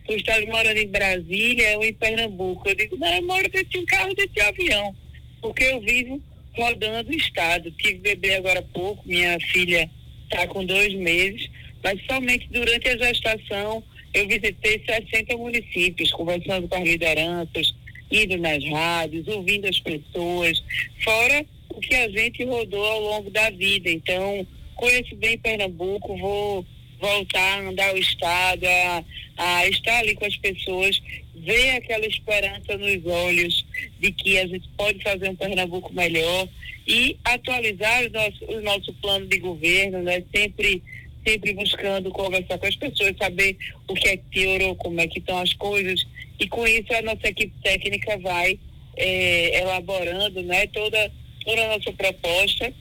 tu 0.06 0.13
estás 0.13 0.46
morando 0.46 0.77
em 0.77 0.88
Brasília 0.88 1.77
ou 1.77 1.86
em 1.86 1.94
Pernambuco? 1.94 2.68
Eu 2.68 2.75
digo, 2.75 2.98
não, 2.98 3.08
eu 3.08 3.22
moro 3.22 3.50
dentro 3.50 3.70
de 3.70 3.77
um 3.77 3.86
carro, 3.86 4.13
dentro 4.13 4.34
de 4.34 4.41
um 4.41 4.48
avião, 4.48 4.96
porque 5.41 5.63
eu 5.63 5.79
vivo 5.79 6.22
rodando 6.53 7.10
o 7.10 7.15
Estado. 7.15 7.72
Tive 7.72 8.00
bebê 8.00 8.36
agora 8.36 8.60
há 8.60 8.63
pouco, 8.63 9.08
minha 9.08 9.39
filha 9.39 9.89
está 10.25 10.46
com 10.46 10.65
dois 10.65 10.94
meses, 10.94 11.50
mas 11.82 12.01
somente 12.06 12.50
durante 12.51 12.89
a 12.89 12.98
gestação 12.98 13.82
eu 14.13 14.27
visitei 14.27 14.81
60 14.85 15.37
municípios, 15.37 16.11
conversando 16.11 16.67
com 16.67 16.75
as 16.75 16.83
lideranças, 16.83 17.75
indo 18.11 18.37
nas 18.37 18.63
rádios, 18.65 19.27
ouvindo 19.27 19.67
as 19.67 19.79
pessoas, 19.79 20.63
fora 21.03 21.45
o 21.69 21.79
que 21.79 21.95
a 21.95 22.09
gente 22.09 22.43
rodou 22.43 22.83
ao 22.83 23.01
longo 23.01 23.29
da 23.29 23.49
vida. 23.51 23.89
Então, 23.89 24.45
conheço 24.75 25.15
bem 25.15 25.37
Pernambuco, 25.37 26.17
vou 26.17 26.65
voltar 26.99 27.39
a 27.39 27.69
andar 27.69 27.93
o 27.93 27.97
estado, 27.97 28.65
a, 28.65 29.03
a 29.37 29.67
estar 29.67 29.99
ali 29.99 30.15
com 30.15 30.25
as 30.25 30.35
pessoas, 30.35 31.01
ver 31.35 31.71
aquela 31.71 32.05
esperança 32.05 32.77
nos 32.77 33.05
olhos 33.05 33.65
de 33.99 34.11
que 34.11 34.37
a 34.37 34.47
gente 34.47 34.67
pode 34.77 35.01
fazer 35.01 35.29
um 35.29 35.35
Pernambuco 35.35 35.93
melhor 35.93 36.47
e 36.85 37.17
atualizar 37.23 38.05
o 38.05 38.09
nosso, 38.09 38.45
o 38.45 38.61
nosso 38.61 38.93
plano 38.95 39.27
de 39.27 39.37
governo, 39.37 40.01
né? 40.01 40.23
Sempre 40.35 40.81
sempre 41.29 41.53
buscando 41.53 42.09
conversar 42.09 42.57
com 42.57 42.65
as 42.65 42.75
pessoas, 42.75 43.15
saber 43.17 43.55
o 43.88 43.93
que 43.93 44.09
é 44.09 44.17
piorou, 44.17 44.75
como 44.75 45.00
é 45.00 45.07
que 45.07 45.19
estão 45.19 45.38
as 45.38 45.53
coisas, 45.53 46.05
e 46.39 46.48
com 46.48 46.67
isso 46.67 46.91
a 46.93 47.01
nossa 47.03 47.27
equipe 47.27 47.53
técnica 47.62 48.17
vai 48.17 48.59
é, 48.98 49.62
elaborando 49.62 50.41
né, 50.41 50.65
toda, 50.67 51.12
toda 51.45 51.65
a 51.65 51.77
nossa 51.77 51.93
proposta, 51.93 52.74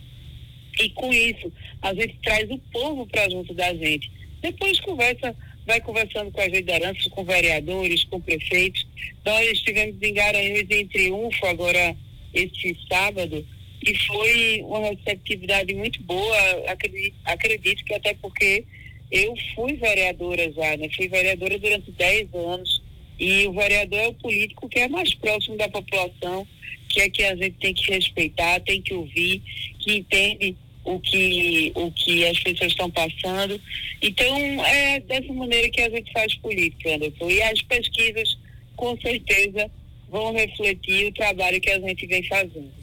e 0.81 0.90
com 0.90 1.12
isso 1.12 1.52
a 1.83 1.93
gente 1.93 2.17
traz 2.23 2.50
o 2.50 2.59
povo 2.73 3.07
para 3.07 3.28
junto 3.28 3.52
da 3.52 3.75
gente. 3.75 4.11
Depois 4.40 4.81
conversa, 4.81 5.37
vai 5.67 5.81
conversando 5.81 6.31
com 6.31 6.40
as 6.40 6.50
lideranças, 6.50 7.05
com 7.09 7.25
vereadores, 7.25 8.05
com 8.05 8.21
prefeitos. 8.21 8.87
Nós 9.25 9.47
estivemos 9.50 10.00
em 10.00 10.14
Garanhuns 10.14 10.71
em 10.71 10.87
triunfo 10.87 11.47
agora 11.47 11.97
este 12.33 12.76
sábado, 12.88 13.45
e 13.82 13.97
foi 14.06 14.62
uma 14.62 14.88
receptividade 14.90 15.75
muito 15.75 16.02
boa, 16.02 16.37
acredito, 16.66 17.16
acredito 17.25 17.85
que 17.85 17.94
até 17.94 18.14
porque 18.14 18.64
eu 19.11 19.35
fui 19.54 19.75
vereadora 19.75 20.52
já, 20.52 20.76
né? 20.76 20.88
Fui 20.94 21.08
vereadora 21.08 21.58
durante 21.58 21.90
10 21.92 22.35
anos 22.35 22.82
e 23.18 23.47
o 23.47 23.52
vereador 23.52 23.99
é 23.99 24.08
o 24.08 24.14
político 24.14 24.68
que 24.68 24.80
é 24.80 24.88
mais 24.88 25.14
próximo 25.14 25.56
da 25.56 25.68
população, 25.68 26.47
que 26.88 27.00
é 27.00 27.11
que 27.11 27.25
a 27.25 27.35
gente 27.37 27.56
tem 27.58 27.75
que 27.75 27.90
respeitar, 27.90 28.61
tem 28.61 28.82
que 28.82 28.94
ouvir, 28.94 29.42
que 29.78 29.99
entende 29.99 30.56
o 30.85 30.99
que, 31.00 31.73
o 31.75 31.90
que 31.92 32.26
as 32.26 32.38
pessoas 32.40 32.73
estão 32.73 32.90
passando. 32.90 33.61
Então, 34.00 34.64
é 34.64 35.00
dessa 35.00 35.32
maneira 35.32 35.68
que 35.68 35.80
a 35.80 35.90
gente 35.90 36.11
faz 36.12 36.35
política, 36.37 36.94
Anderson. 36.94 37.30
E 37.30 37.42
as 37.42 37.61
pesquisas, 37.62 38.38
com 38.76 38.99
certeza, 39.00 39.70
vão 40.08 40.32
refletir 40.32 41.06
o 41.06 41.12
trabalho 41.12 41.61
que 41.61 41.70
a 41.70 41.80
gente 41.80 42.06
vem 42.06 42.23
fazendo. 42.25 42.77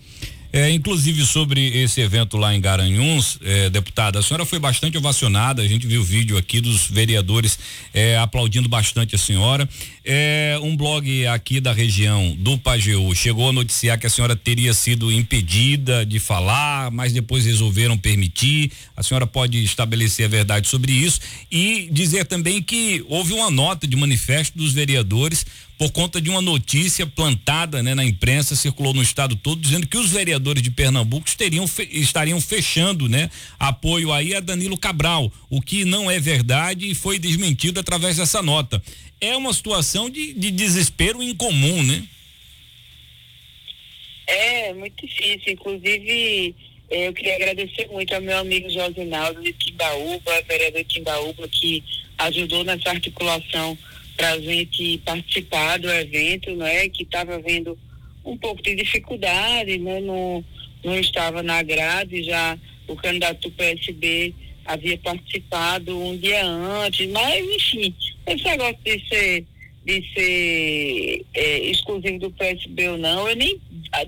É, 0.57 0.71
inclusive 0.71 1.25
sobre 1.25 1.83
esse 1.83 1.99
evento 1.99 2.37
lá 2.37 2.55
em 2.55 2.61
Garanhuns, 2.61 3.37
é, 3.43 3.69
deputada, 3.69 4.19
a 4.19 4.23
senhora 4.23 4.45
foi 4.45 4.57
bastante 4.57 4.97
ovacionada, 4.97 5.61
a 5.61 5.67
gente 5.67 5.85
viu 5.85 5.99
o 5.99 6.03
vídeo 6.05 6.37
aqui 6.37 6.61
dos 6.61 6.87
vereadores 6.87 7.59
é, 7.93 8.17
aplaudindo 8.17 8.69
bastante 8.69 9.13
a 9.15 9.17
senhora. 9.17 9.67
É, 10.05 10.57
um 10.63 10.77
blog 10.77 11.27
aqui 11.27 11.59
da 11.59 11.73
região 11.73 12.33
do 12.39 12.57
Pajeú 12.57 13.13
chegou 13.13 13.49
a 13.49 13.51
noticiar 13.51 13.99
que 13.99 14.07
a 14.07 14.09
senhora 14.09 14.33
teria 14.33 14.73
sido 14.73 15.11
impedida 15.11 16.05
de 16.05 16.21
falar, 16.21 16.89
mas 16.89 17.11
depois 17.11 17.43
resolveram 17.43 17.97
permitir. 17.97 18.71
A 18.95 19.03
senhora 19.03 19.27
pode 19.27 19.61
estabelecer 19.61 20.25
a 20.25 20.29
verdade 20.29 20.69
sobre 20.69 20.93
isso 20.93 21.19
e 21.51 21.89
dizer 21.91 22.27
também 22.27 22.61
que 22.61 23.03
houve 23.09 23.33
uma 23.33 23.51
nota 23.51 23.85
de 23.85 23.97
manifesto 23.97 24.57
dos 24.57 24.71
vereadores 24.71 25.45
por 25.77 25.91
conta 25.91 26.21
de 26.21 26.29
uma 26.29 26.41
notícia 26.41 27.05
plantada 27.05 27.83
né, 27.83 27.93
na 27.93 28.05
imprensa, 28.05 28.55
circulou 28.55 28.93
no 28.93 29.01
estado 29.01 29.35
todo, 29.35 29.61
dizendo 29.61 29.87
que 29.87 29.97
os 29.97 30.09
vereadores 30.09 30.63
de 30.63 30.71
Pernambuco 30.71 31.27
estariam, 31.27 31.65
estariam 31.91 32.39
fechando 32.39 33.09
né, 33.09 33.29
apoio 33.59 34.13
aí 34.13 34.33
a 34.33 34.39
Danilo 34.39 34.77
Cabral, 34.77 35.31
o 35.49 35.61
que 35.61 35.83
não 35.83 36.09
é 36.09 36.19
verdade 36.19 36.89
e 36.89 36.95
foi 36.95 37.19
desmentido 37.19 37.79
através 37.79 38.17
dessa 38.17 38.41
nota. 38.41 38.81
É 39.19 39.35
uma 39.35 39.53
situação 39.53 40.09
de, 40.09 40.33
de 40.33 40.51
desespero 40.51 41.21
incomum, 41.21 41.83
né? 41.83 42.03
É, 44.27 44.73
muito 44.73 45.05
difícil. 45.05 45.53
Inclusive, 45.53 46.55
eh, 46.89 47.07
eu 47.07 47.13
queria 47.13 47.35
agradecer 47.35 47.87
muito 47.87 48.13
ao 48.13 48.21
meu 48.21 48.37
amigo 48.37 48.69
Josinaldo 48.69 49.41
de 49.41 49.53
Timbaúba, 49.53 50.41
vereador 50.47 50.83
Timbaúba, 50.85 51.47
que 51.47 51.83
ajudou 52.17 52.63
nessa 52.63 52.89
articulação 52.89 53.77
para 54.15 54.31
a 54.31 54.39
gente 54.39 54.97
participar 54.99 55.77
do 55.77 55.89
evento, 55.89 56.55
né? 56.55 56.89
Que 56.89 57.03
estava 57.03 57.39
vendo 57.39 57.77
um 58.23 58.37
pouco 58.37 58.61
de 58.61 58.75
dificuldade, 58.75 59.77
né? 59.77 59.99
Não, 60.01 60.43
não 60.83 60.99
estava 60.99 61.43
na 61.43 61.61
grade, 61.61 62.23
já 62.23 62.57
o 62.87 62.95
candidato 62.95 63.49
do 63.49 63.51
PSB 63.51 64.33
havia 64.65 64.97
participado 64.97 65.97
um 65.99 66.17
dia 66.17 66.43
antes, 66.45 67.07
mas 67.11 67.45
enfim, 67.55 67.93
esse 68.25 68.43
negócio 68.43 68.77
de 68.83 69.07
ser, 69.07 69.45
de 69.85 70.13
ser 70.13 71.25
é, 71.33 71.59
exclusivo 71.69 72.19
do 72.19 72.31
PSB 72.31 72.89
ou 72.89 72.97
não, 72.97 73.29
eu 73.29 73.35
nem 73.35 73.61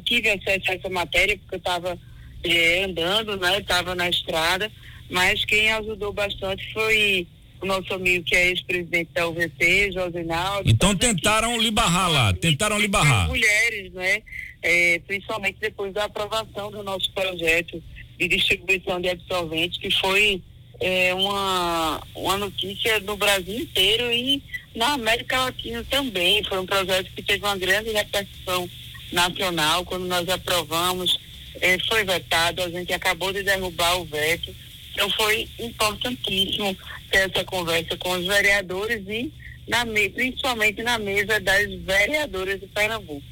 tive 0.03 0.29
acesso 0.29 0.71
a 0.71 0.73
essa 0.73 0.89
matéria 0.89 1.37
porque 1.37 1.55
eu 1.55 1.59
estava 1.59 1.99
é, 2.43 2.83
andando, 2.83 3.37
né? 3.37 3.59
Estava 3.59 3.93
na 3.93 4.09
estrada, 4.09 4.71
mas 5.09 5.45
quem 5.45 5.71
ajudou 5.71 6.11
bastante 6.11 6.65
foi 6.73 7.27
o 7.61 7.65
nosso 7.65 7.93
amigo 7.93 8.23
que 8.23 8.35
é 8.35 8.49
ex-presidente 8.49 9.09
da 9.13 9.27
UVP, 9.27 9.91
Josinaldo. 9.91 10.69
Então 10.69 10.95
tentaram 10.95 11.55
aqui, 11.55 11.63
lhe 11.63 11.71
barrar 11.71 12.09
lá, 12.09 12.33
tentaram 12.33 12.79
lhe 12.79 12.87
barrar. 12.87 13.27
Mulheres, 13.27 13.91
né? 13.93 14.21
É, 14.61 14.99
principalmente 15.07 15.57
depois 15.59 15.93
da 15.93 16.05
aprovação 16.05 16.71
do 16.71 16.83
nosso 16.83 17.11
projeto 17.13 17.81
de 18.17 18.27
distribuição 18.27 18.99
de 18.99 19.09
absorventes, 19.09 19.79
que 19.79 19.91
foi 19.91 20.41
é, 20.79 21.13
uma, 21.13 22.01
uma 22.15 22.37
notícia 22.37 22.99
no 22.99 23.15
Brasil 23.15 23.59
inteiro 23.59 24.11
e 24.11 24.41
na 24.75 24.93
América 24.93 25.45
Latina 25.45 25.83
também. 25.89 26.43
Foi 26.43 26.59
um 26.59 26.65
projeto 26.65 27.11
que 27.15 27.21
teve 27.21 27.43
uma 27.43 27.57
grande 27.57 27.91
repercussão 27.91 28.69
nacional 29.11 29.85
quando 29.85 30.05
nós 30.05 30.27
aprovamos. 30.29 31.19
É, 31.59 31.77
foi 31.87 32.03
vetado, 32.03 32.61
a 32.61 32.69
gente 32.69 32.93
acabou 32.93 33.33
de 33.33 33.41
derrubar 33.41 33.99
o 33.99 34.05
veto. 34.05 34.53
Então 34.93 35.09
foi 35.11 35.47
importantíssimo 35.59 36.75
ter 37.09 37.29
essa 37.29 37.43
conversa 37.43 37.95
com 37.97 38.11
os 38.11 38.25
vereadores 38.25 39.03
e 39.07 39.31
na, 39.67 39.85
principalmente 39.85 40.81
na 40.81 40.97
mesa 40.97 41.39
das 41.39 41.73
vereadoras 41.81 42.59
de 42.59 42.67
Pernambuco. 42.67 43.23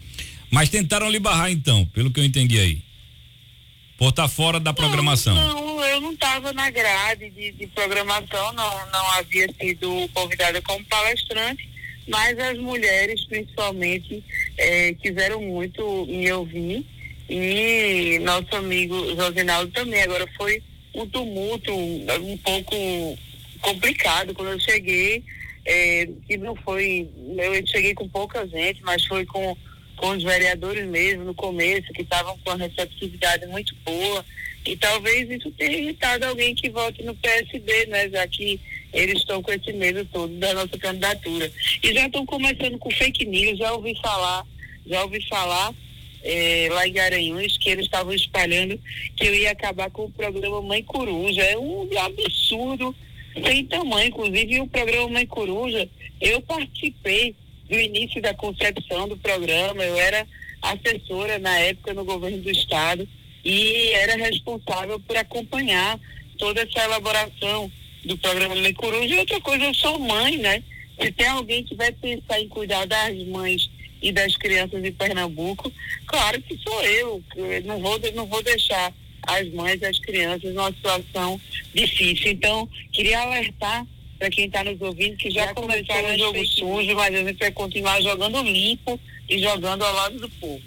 Mas 0.51 0.69
tentaram 0.69 1.09
lhe 1.09 1.19
barrar 1.19 1.51
então, 1.51 1.85
pelo 1.87 2.11
que 2.11 2.19
eu 2.19 2.25
entendi 2.25 2.59
aí. 2.59 2.81
Por 3.97 4.09
estar 4.09 4.23
tá 4.23 4.29
fora 4.29 4.59
da 4.59 4.73
programação. 4.73 5.33
Não, 5.33 5.83
eu 5.85 6.01
não 6.01 6.11
estava 6.13 6.51
na 6.51 6.69
grade 6.69 7.29
de, 7.29 7.51
de, 7.51 7.67
programação, 7.67 8.53
não, 8.53 8.91
não 8.91 9.11
havia 9.11 9.47
sido 9.59 10.09
convidada 10.13 10.61
como 10.61 10.83
palestrante, 10.85 11.69
mas 12.07 12.37
as 12.37 12.57
mulheres 12.57 13.25
principalmente 13.25 14.23
é, 14.57 14.93
quiseram 14.95 15.41
muito 15.41 16.05
me 16.07 16.31
ouvir 16.31 16.85
e 17.29 18.19
nosso 18.19 18.55
amigo 18.55 19.15
Josinaldo 19.15 19.71
também. 19.71 20.01
Agora 20.03 20.27
foi 20.37 20.61
um 20.93 21.07
tumulto 21.07 21.73
um 21.73 22.37
pouco 22.37 22.75
complicado 23.65 24.35
quando 24.35 24.51
eu 24.51 24.59
cheguei, 24.59 25.23
é, 25.65 26.07
não 26.39 26.55
foi, 26.57 27.09
eu 27.37 27.67
cheguei 27.67 27.95
com 27.95 28.07
pouca 28.07 28.47
gente, 28.47 28.83
mas 28.83 29.03
foi 29.05 29.25
com, 29.25 29.57
com 29.97 30.09
os 30.11 30.23
vereadores 30.23 30.85
mesmo 30.85 31.23
no 31.23 31.33
começo, 31.33 31.91
que 31.91 32.03
estavam 32.03 32.37
com 32.43 32.51
a 32.51 32.55
receptividade 32.55 33.47
muito 33.47 33.75
boa, 33.83 34.23
e 34.63 34.77
talvez 34.77 35.29
isso 35.31 35.51
tenha 35.51 35.77
irritado 35.77 36.25
alguém 36.25 36.53
que 36.53 36.69
vote 36.69 37.03
no 37.03 37.15
PSB, 37.15 37.87
né, 37.87 38.07
já 38.09 38.27
que 38.27 38.59
eles 38.93 39.19
estão 39.19 39.41
com 39.41 39.51
esse 39.51 39.73
medo 39.73 40.05
todo 40.05 40.33
da 40.37 40.53
nossa 40.53 40.77
candidatura. 40.77 41.51
E 41.83 41.93
já 41.93 42.05
estão 42.05 42.25
começando 42.25 42.77
com 42.77 42.89
fake 42.91 43.25
news, 43.25 43.57
já 43.57 43.73
ouvi 43.73 43.95
falar, 44.01 44.45
já 44.85 45.03
ouvi 45.03 45.27
falar 45.27 45.73
é, 46.23 46.67
lá 46.71 46.87
em 46.87 46.93
Garanhuns 46.93 47.57
que 47.57 47.69
eles 47.69 47.85
estavam 47.85 48.13
espalhando 48.13 48.79
que 49.15 49.27
eu 49.27 49.35
ia 49.35 49.51
acabar 49.51 49.91
com 49.91 50.05
o 50.05 50.11
programa 50.11 50.61
Mãe 50.61 50.83
Coruja. 50.83 51.41
É 51.41 51.57
um 51.57 51.87
absurdo 51.99 52.95
sem 53.43 53.65
tamanho. 53.65 54.09
Inclusive, 54.09 54.61
o 54.61 54.67
programa 54.67 55.09
Mãe 55.09 55.25
Coruja, 55.25 55.89
eu 56.21 56.41
participei 56.41 57.35
do 57.69 57.79
início 57.79 58.21
da 58.21 58.33
concepção 58.33 59.07
do 59.07 59.17
programa, 59.17 59.83
eu 59.83 59.97
era 59.97 60.25
assessora 60.61 61.39
na 61.39 61.57
época 61.59 61.93
no 61.93 62.03
governo 62.03 62.39
do 62.39 62.49
estado 62.49 63.07
e 63.43 63.89
era 63.91 64.15
responsável 64.15 64.99
por 64.99 65.15
acompanhar 65.17 65.99
toda 66.37 66.61
essa 66.61 66.83
elaboração 66.83 67.71
do 68.03 68.17
programa 68.17 68.55
Mãe 68.55 68.73
Coruja. 68.73 69.15
E 69.15 69.19
outra 69.19 69.39
coisa, 69.41 69.65
eu 69.65 69.73
sou 69.73 69.99
mãe, 69.99 70.37
né? 70.37 70.63
Se 70.99 71.11
tem 71.11 71.27
alguém 71.27 71.63
que 71.63 71.75
vai 71.75 71.91
pensar 71.91 72.39
em 72.39 72.47
cuidar 72.47 72.85
das 72.85 73.15
mães 73.27 73.69
e 74.01 74.11
das 74.11 74.35
crianças 74.37 74.81
de 74.81 74.91
Pernambuco, 74.91 75.71
claro 76.05 76.41
que 76.41 76.57
sou 76.57 76.83
eu. 76.83 77.23
eu 77.35 77.61
não 77.63 77.79
vou, 77.79 77.99
não 78.13 78.25
vou 78.25 78.41
deixar 78.43 78.93
as 79.27 79.49
mães 79.53 79.81
e 79.81 79.85
as 79.85 79.99
crianças 79.99 80.53
numa 80.53 80.71
situação 80.71 81.39
difícil. 81.73 82.31
Então, 82.31 82.67
queria 82.91 83.19
alertar 83.19 83.85
para 84.17 84.29
quem 84.29 84.45
está 84.45 84.63
nos 84.63 84.79
ouvindo 84.81 85.17
que 85.17 85.29
já, 85.29 85.47
já 85.47 85.53
começaram 85.53 86.13
o 86.13 86.17
jogo 86.17 86.45
sujo, 86.47 86.95
mas 86.95 87.13
a 87.13 87.23
gente 87.23 87.37
vai 87.37 87.51
continuar 87.51 88.01
jogando 88.01 88.41
limpo 88.41 88.99
e 89.29 89.39
jogando 89.39 89.83
ao 89.83 89.93
lado 89.93 90.19
do 90.19 90.29
povo. 90.29 90.61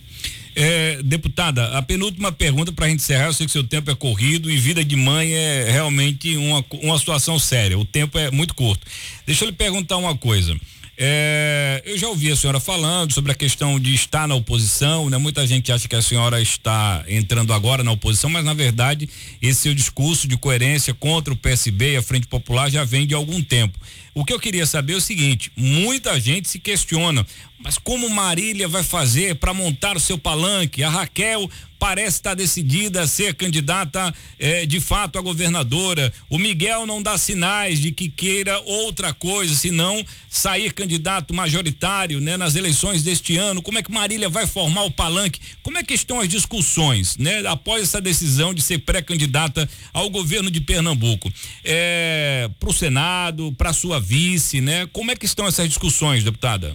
É, 0.60 1.00
deputada, 1.04 1.78
a 1.78 1.82
penúltima 1.82 2.32
pergunta 2.32 2.72
para 2.72 2.86
a 2.86 2.88
gente 2.88 3.00
encerrar, 3.00 3.26
eu 3.26 3.32
sei 3.32 3.46
que 3.46 3.52
seu 3.52 3.62
tempo 3.62 3.90
é 3.90 3.94
corrido 3.94 4.50
e 4.50 4.56
vida 4.56 4.84
de 4.84 4.96
mãe 4.96 5.32
é 5.32 5.70
realmente 5.70 6.36
uma, 6.36 6.64
uma 6.82 6.98
situação 6.98 7.38
séria, 7.38 7.78
o 7.78 7.84
tempo 7.84 8.18
é 8.18 8.30
muito 8.30 8.54
curto. 8.54 8.84
Deixa 9.24 9.44
eu 9.44 9.50
lhe 9.50 9.54
perguntar 9.54 9.96
uma 9.98 10.16
coisa. 10.16 10.58
É, 11.00 11.80
eu 11.86 11.96
já 11.96 12.08
ouvi 12.08 12.28
a 12.32 12.34
senhora 12.34 12.58
falando 12.58 13.12
sobre 13.12 13.30
a 13.30 13.34
questão 13.34 13.78
de 13.78 13.94
estar 13.94 14.26
na 14.26 14.34
oposição, 14.34 15.08
né? 15.08 15.16
Muita 15.16 15.46
gente 15.46 15.70
acha 15.70 15.86
que 15.86 15.94
a 15.94 16.02
senhora 16.02 16.42
está 16.42 17.04
entrando 17.06 17.52
agora 17.52 17.84
na 17.84 17.92
oposição, 17.92 18.28
mas 18.28 18.44
na 18.44 18.52
verdade 18.52 19.08
esse 19.40 19.60
seu 19.60 19.74
discurso 19.74 20.26
de 20.26 20.36
coerência 20.36 20.92
contra 20.92 21.32
o 21.32 21.36
PSB 21.36 21.92
e 21.92 21.96
a 21.98 22.02
Frente 22.02 22.26
Popular 22.26 22.68
já 22.68 22.82
vem 22.82 23.06
de 23.06 23.14
algum 23.14 23.40
tempo. 23.40 23.78
O 24.14 24.24
que 24.24 24.32
eu 24.32 24.40
queria 24.40 24.66
saber 24.66 24.94
é 24.94 24.96
o 24.96 25.00
seguinte: 25.00 25.52
muita 25.56 26.18
gente 26.20 26.48
se 26.48 26.58
questiona, 26.58 27.26
mas 27.58 27.76
como 27.76 28.08
Marília 28.08 28.68
vai 28.68 28.82
fazer 28.82 29.34
para 29.36 29.52
montar 29.52 29.96
o 29.96 30.00
seu 30.00 30.16
palanque? 30.16 30.82
A 30.82 30.90
Raquel 30.90 31.50
parece 31.78 32.16
estar 32.16 32.34
decidida 32.34 33.02
a 33.02 33.06
ser 33.06 33.34
candidata 33.34 34.12
eh, 34.38 34.66
de 34.66 34.80
fato 34.80 35.18
a 35.18 35.22
governadora. 35.22 36.12
O 36.28 36.38
Miguel 36.38 36.86
não 36.86 37.00
dá 37.00 37.16
sinais 37.16 37.80
de 37.80 37.92
que 37.92 38.08
queira 38.08 38.60
outra 38.60 39.14
coisa, 39.14 39.54
senão 39.54 40.04
sair 40.28 40.72
candidato 40.72 41.32
majoritário, 41.32 42.20
né, 42.20 42.36
nas 42.36 42.54
eleições 42.56 43.02
deste 43.02 43.36
ano. 43.36 43.62
Como 43.62 43.78
é 43.78 43.82
que 43.82 43.92
Marília 43.92 44.28
vai 44.28 44.46
formar 44.46 44.82
o 44.82 44.90
palanque? 44.90 45.40
Como 45.62 45.78
é 45.78 45.84
que 45.84 45.94
estão 45.94 46.20
as 46.20 46.28
discussões, 46.28 47.16
né, 47.16 47.46
após 47.46 47.82
essa 47.82 48.00
decisão 48.00 48.52
de 48.52 48.60
ser 48.60 48.78
pré-candidata 48.78 49.68
ao 49.92 50.10
governo 50.10 50.50
de 50.50 50.60
Pernambuco? 50.60 51.32
É, 51.64 52.50
para 52.58 52.68
o 52.68 52.72
Senado, 52.72 53.54
para 53.56 53.72
sua 53.72 54.00
vice, 54.08 54.62
né? 54.62 54.88
Como 54.90 55.10
é 55.10 55.16
que 55.16 55.26
estão 55.26 55.46
essas 55.46 55.68
discussões, 55.68 56.24
deputada? 56.24 56.74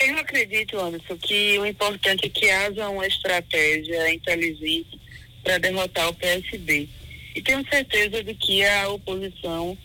Eu 0.00 0.16
acredito, 0.18 0.80
Anderson, 0.80 1.18
que 1.18 1.58
o 1.58 1.66
importante 1.66 2.26
é 2.26 2.28
que 2.30 2.48
haja 2.50 2.88
uma 2.88 3.06
estratégia 3.06 4.12
inteligente 4.12 4.98
para 5.42 5.58
derrotar 5.58 6.08
o 6.08 6.14
PSB. 6.14 6.88
E 7.34 7.42
tenho 7.42 7.62
certeza 7.68 8.24
de 8.24 8.34
que 8.34 8.64
a 8.64 8.88
oposição 8.88 9.76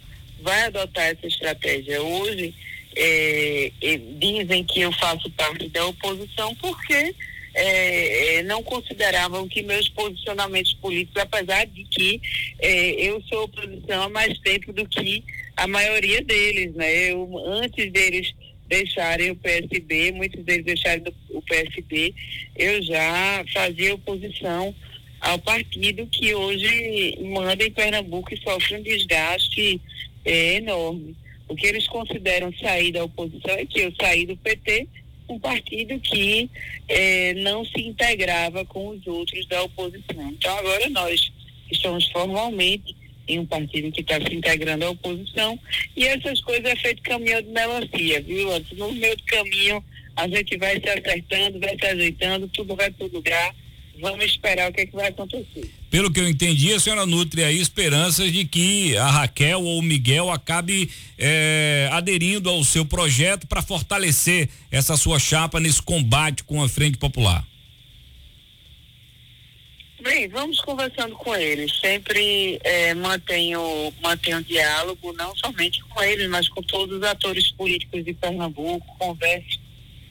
vai 0.41 0.63
adotar 0.63 1.07
essa 1.07 1.27
estratégia. 1.27 2.01
Hoje, 2.01 2.53
é, 2.95 3.71
é, 3.81 3.97
dizem 4.17 4.63
que 4.63 4.79
eu 4.79 4.93
faço 4.93 5.29
parte 5.31 5.67
da 5.67 5.85
oposição 5.85 6.55
porque 6.55 7.13
é, 7.53 8.35
é 8.35 8.43
não 8.43 8.63
consideravam 8.63 9.47
que 9.47 9.61
meus 9.61 9.89
posicionamentos 9.89 10.73
políticos, 10.75 11.21
apesar 11.21 11.65
de 11.65 11.83
que 11.83 12.21
é, 12.59 12.91
eu 12.91 13.21
sou 13.23 13.43
oposição 13.43 14.03
há 14.03 14.09
mais 14.09 14.37
tempo 14.39 14.71
do 14.71 14.87
que 14.87 15.23
a 15.59 15.67
maioria 15.67 16.23
deles, 16.23 16.73
né? 16.73 17.11
Eu, 17.11 17.29
antes 17.45 17.91
deles 17.91 18.33
deixarem 18.67 19.31
o 19.31 19.35
PSB, 19.35 20.11
muitos 20.11 20.43
deles 20.45 20.65
deixarem 20.65 21.03
o 21.31 21.41
PSB, 21.41 22.13
eu 22.55 22.81
já 22.83 23.43
fazia 23.51 23.95
oposição 23.95 24.73
ao 25.19 25.37
partido 25.39 26.07
que 26.07 26.33
hoje 26.33 27.17
manda 27.23 27.65
em 27.65 27.71
Pernambuco 27.71 28.33
e 28.33 28.41
sofre 28.41 28.77
um 28.77 28.83
desgaste 28.83 29.81
é, 30.23 30.55
enorme. 30.55 31.15
O 31.47 31.55
que 31.55 31.65
eles 31.67 31.87
consideram 31.87 32.53
sair 32.53 32.91
da 32.91 33.03
oposição 33.03 33.55
é 33.55 33.65
que 33.65 33.81
eu 33.81 33.93
saí 33.99 34.25
do 34.25 34.37
PT, 34.37 34.87
um 35.27 35.39
partido 35.39 35.99
que 35.99 36.49
é, 36.87 37.33
não 37.33 37.65
se 37.65 37.81
integrava 37.81 38.63
com 38.63 38.89
os 38.89 39.05
outros 39.07 39.45
da 39.47 39.63
oposição. 39.63 40.29
Então 40.29 40.57
agora 40.57 40.89
nós 40.89 41.33
estamos 41.69 42.07
formalmente 42.11 42.95
em 43.29 43.39
um 43.39 43.45
partido 43.45 43.91
que 43.91 44.01
está 44.01 44.19
se 44.19 44.33
integrando 44.33 44.85
à 44.85 44.89
oposição, 44.89 45.57
e 45.95 46.05
essas 46.05 46.41
coisas 46.41 46.65
é 46.65 46.75
feito 46.75 47.01
caminhão 47.03 47.41
de 47.41 47.49
melancia, 47.49 48.21
viu? 48.21 48.49
No 48.75 48.91
meio 48.91 49.15
do 49.15 49.23
caminho 49.23 49.83
a 50.15 50.27
gente 50.27 50.57
vai 50.57 50.79
se 50.79 50.89
acertando, 50.89 51.59
vai 51.59 51.77
se 51.77 51.85
ajeitando, 51.85 52.47
tudo 52.49 52.75
vai 52.75 52.91
para 52.91 53.05
o 53.05 53.09
lugar. 53.09 53.55
Vamos 54.01 54.25
esperar 54.25 54.69
o 54.69 54.73
que, 54.73 54.81
é 54.81 54.85
que 54.85 54.95
vai 54.95 55.07
acontecer. 55.07 55.69
Pelo 55.89 56.11
que 56.11 56.19
eu 56.19 56.29
entendi, 56.29 56.73
a 56.73 56.79
senhora 56.79 57.05
nutre 57.05 57.43
aí 57.43 57.59
esperanças 57.59 58.31
de 58.31 58.45
que 58.45 58.95
a 58.95 59.09
Raquel 59.09 59.61
ou 59.61 59.79
o 59.79 59.81
Miguel 59.81 60.31
acabe 60.31 60.89
eh, 61.17 61.89
aderindo 61.91 62.49
ao 62.49 62.63
seu 62.63 62.85
projeto 62.85 63.45
para 63.45 63.61
fortalecer 63.61 64.47
essa 64.71 64.95
sua 64.95 65.19
chapa 65.19 65.59
nesse 65.59 65.81
combate 65.81 66.43
com 66.43 66.63
a 66.63 66.69
Frente 66.69 66.97
Popular. 66.97 67.45
Bem, 70.09 70.27
vamos 70.27 70.59
conversando 70.61 71.15
com 71.17 71.35
eles. 71.35 71.71
Sempre 71.79 72.59
é, 72.63 72.95
mantenho, 72.95 73.93
mantenho 74.01 74.43
diálogo, 74.43 75.13
não 75.13 75.35
somente 75.35 75.83
com 75.83 76.01
eles, 76.01 76.27
mas 76.27 76.49
com 76.49 76.63
todos 76.63 76.97
os 76.97 77.03
atores 77.03 77.51
políticos 77.51 78.03
de 78.03 78.15
Pernambuco. 78.15 78.97
Converso 78.97 79.59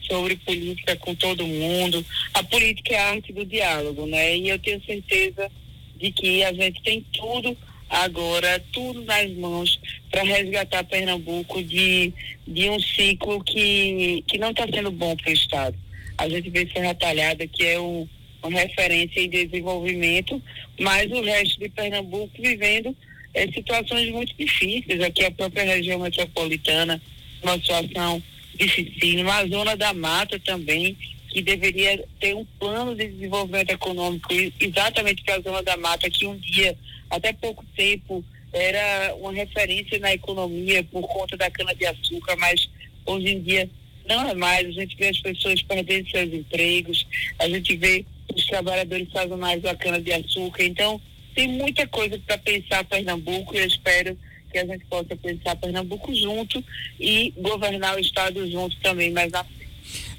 sobre 0.03 0.37
política 0.37 0.95
com 0.95 1.13
todo 1.13 1.45
mundo. 1.45 2.05
A 2.33 2.41
política 2.41 2.93
é 2.93 2.97
a 2.97 3.09
arte 3.09 3.33
do 3.33 3.45
diálogo, 3.45 4.05
né? 4.05 4.37
E 4.37 4.47
eu 4.47 4.57
tenho 4.59 4.81
certeza 4.85 5.51
de 5.97 6.13
que 6.13 6.45
a 6.45 6.53
gente 6.53 6.81
tem 6.81 7.05
tudo 7.11 7.57
agora, 7.89 8.63
tudo 8.71 9.03
nas 9.03 9.29
mãos 9.33 9.81
para 10.09 10.23
resgatar 10.23 10.85
Pernambuco 10.85 11.61
de, 11.61 12.13
de 12.47 12.69
um 12.69 12.79
ciclo 12.79 13.43
que, 13.43 14.23
que 14.25 14.37
não 14.37 14.51
está 14.51 14.65
sendo 14.65 14.91
bom 14.91 15.13
para 15.17 15.29
o 15.29 15.33
Estado. 15.33 15.77
A 16.17 16.29
gente 16.29 16.49
vê 16.49 16.65
Serra 16.71 16.95
Talhada, 16.95 17.45
que 17.45 17.65
é 17.65 17.77
uma 17.77 18.07
referência 18.47 19.19
em 19.19 19.29
desenvolvimento, 19.29 20.41
mas 20.79 21.11
o 21.11 21.21
resto 21.21 21.59
de 21.59 21.69
Pernambuco 21.69 22.41
vivendo 22.41 22.95
é, 23.33 23.47
situações 23.51 24.11
muito 24.11 24.33
difíceis. 24.37 25.01
Aqui 25.01 25.25
a 25.25 25.31
própria 25.31 25.63
região 25.63 25.99
metropolitana, 25.99 27.01
uma 27.43 27.53
situação 27.55 28.23
difícil, 28.55 29.21
uma 29.21 29.45
zona 29.47 29.75
da 29.75 29.93
mata 29.93 30.39
também, 30.39 30.97
que 31.29 31.41
deveria 31.41 32.03
ter 32.19 32.35
um 32.35 32.45
plano 32.59 32.95
de 32.95 33.07
desenvolvimento 33.07 33.71
econômico 33.71 34.29
exatamente 34.59 35.23
para 35.23 35.35
a 35.35 35.41
zona 35.41 35.61
da 35.61 35.77
mata, 35.77 36.09
que 36.09 36.25
um 36.25 36.35
dia, 36.37 36.75
até 37.09 37.31
pouco 37.33 37.63
tempo, 37.75 38.23
era 38.51 39.15
uma 39.15 39.31
referência 39.31 39.99
na 39.99 40.13
economia 40.13 40.83
por 40.83 41.07
conta 41.07 41.37
da 41.37 41.51
cana-de-açúcar, 41.51 42.35
mas 42.37 42.67
hoje 43.05 43.27
em 43.27 43.41
dia 43.41 43.69
não 44.07 44.27
é 44.27 44.33
mais. 44.33 44.67
A 44.67 44.71
gente 44.71 44.97
vê 44.97 45.09
as 45.09 45.19
pessoas 45.19 45.61
perdendo 45.61 46.09
seus 46.09 46.33
empregos, 46.33 47.05
a 47.37 47.47
gente 47.47 47.75
vê 47.75 48.03
os 48.35 48.45
trabalhadores 48.45 49.11
fazem 49.11 49.37
mais 49.37 49.63
a 49.65 49.75
cana-de-açúcar. 49.75 50.63
Então, 50.63 51.01
tem 51.35 51.47
muita 51.47 51.87
coisa 51.87 52.19
para 52.25 52.37
pensar 52.37 52.83
Pernambuco 52.85 53.55
e 53.55 53.59
eu 53.59 53.65
espero 53.65 54.17
que 54.51 54.57
a 54.57 54.65
gente 54.65 54.85
possa 54.85 55.15
pensar 55.15 55.55
Pernambuco 55.55 56.13
junto 56.13 56.63
e 56.99 57.33
governar 57.37 57.95
o 57.95 57.99
Estado 57.99 58.49
junto 58.49 58.75
também 58.81 59.11
mais 59.11 59.31
na. 59.31 59.45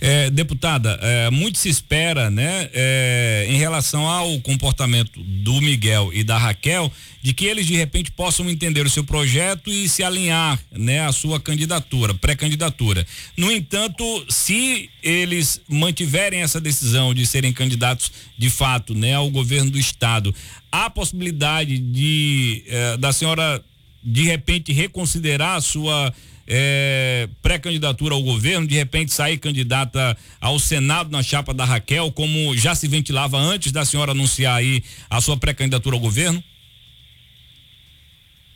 É, 0.00 0.30
deputada, 0.30 0.98
é, 1.02 1.30
muito 1.30 1.58
se 1.58 1.68
espera, 1.68 2.30
né, 2.30 2.70
é, 2.72 3.46
em 3.50 3.58
relação 3.58 4.08
ao 4.08 4.40
comportamento 4.40 5.22
do 5.22 5.60
Miguel 5.60 6.10
e 6.14 6.24
da 6.24 6.38
Raquel, 6.38 6.90
de 7.22 7.34
que 7.34 7.44
eles 7.44 7.66
de 7.66 7.76
repente 7.76 8.10
possam 8.10 8.48
entender 8.48 8.86
o 8.86 8.90
seu 8.90 9.04
projeto 9.04 9.70
e 9.70 9.86
se 9.88 10.02
alinhar, 10.02 10.58
né, 10.72 11.00
à 11.00 11.12
sua 11.12 11.38
candidatura, 11.38 12.14
pré-candidatura. 12.14 13.06
No 13.36 13.52
entanto, 13.52 14.02
se 14.30 14.88
eles 15.02 15.60
mantiverem 15.68 16.40
essa 16.40 16.60
decisão 16.60 17.12
de 17.12 17.26
serem 17.26 17.52
candidatos 17.52 18.10
de 18.38 18.48
fato, 18.48 18.94
né, 18.94 19.14
ao 19.14 19.30
governo 19.30 19.70
do 19.70 19.78
estado, 19.78 20.34
há 20.72 20.88
possibilidade 20.88 21.76
de 21.78 22.64
eh, 22.68 22.96
da 22.96 23.12
senhora 23.12 23.62
de 24.02 24.22
repente 24.22 24.72
reconsiderar 24.72 25.56
a 25.56 25.60
sua 25.60 26.12
é, 26.52 27.28
pré-candidatura 27.40 28.12
ao 28.12 28.22
governo, 28.22 28.66
de 28.66 28.74
repente 28.74 29.12
sair 29.12 29.38
candidata 29.38 30.16
ao 30.40 30.58
Senado 30.58 31.08
na 31.08 31.22
chapa 31.22 31.54
da 31.54 31.64
Raquel, 31.64 32.10
como 32.10 32.56
já 32.56 32.74
se 32.74 32.88
ventilava 32.88 33.38
antes 33.38 33.70
da 33.70 33.84
senhora 33.84 34.10
anunciar 34.10 34.56
aí 34.56 34.82
a 35.08 35.20
sua 35.20 35.36
pré-candidatura 35.36 35.94
ao 35.94 36.00
governo? 36.00 36.42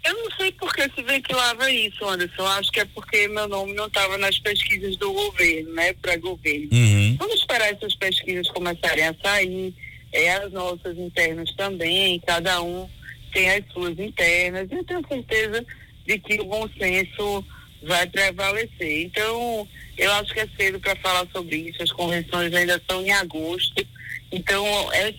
Eu 0.04 0.12
não 0.12 0.30
sei 0.32 0.50
por 0.52 0.74
que 0.74 0.82
se 0.90 1.02
ventilava 1.04 1.70
isso, 1.70 2.04
Anderson. 2.04 2.44
Acho 2.44 2.72
que 2.72 2.80
é 2.80 2.84
porque 2.84 3.28
meu 3.28 3.48
nome 3.48 3.72
não 3.74 3.86
estava 3.86 4.18
nas 4.18 4.38
pesquisas 4.40 4.96
do 4.96 5.12
governo, 5.12 5.72
né? 5.72 5.94
Para 5.94 6.16
governo. 6.16 6.68
Uhum. 6.72 7.16
Vamos 7.18 7.36
esperar 7.36 7.72
essas 7.72 7.94
pesquisas 7.94 8.48
começarem 8.50 9.06
a 9.06 9.14
sair, 9.22 9.72
é, 10.12 10.32
as 10.32 10.52
nossas 10.52 10.98
internas 10.98 11.50
também, 11.56 12.20
cada 12.26 12.60
um 12.60 12.90
tem 13.32 13.48
as 13.50 13.64
suas 13.72 13.98
internas. 13.98 14.68
Eu 14.70 14.84
tenho 14.84 15.06
certeza 15.08 15.64
de 16.06 16.18
que 16.18 16.40
o 16.40 16.44
bom 16.44 16.68
senso 16.76 17.44
vai 17.84 18.06
prevalecer. 18.06 19.02
Então, 19.02 19.68
eu 19.96 20.12
acho 20.12 20.32
que 20.32 20.40
é 20.40 20.48
cedo 20.56 20.80
para 20.80 20.96
falar 20.96 21.26
sobre 21.32 21.56
isso, 21.56 21.82
as 21.82 21.92
convenções 21.92 22.52
ainda 22.52 22.76
estão 22.76 23.02
em 23.02 23.12
agosto. 23.12 23.86
Então, 24.32 24.66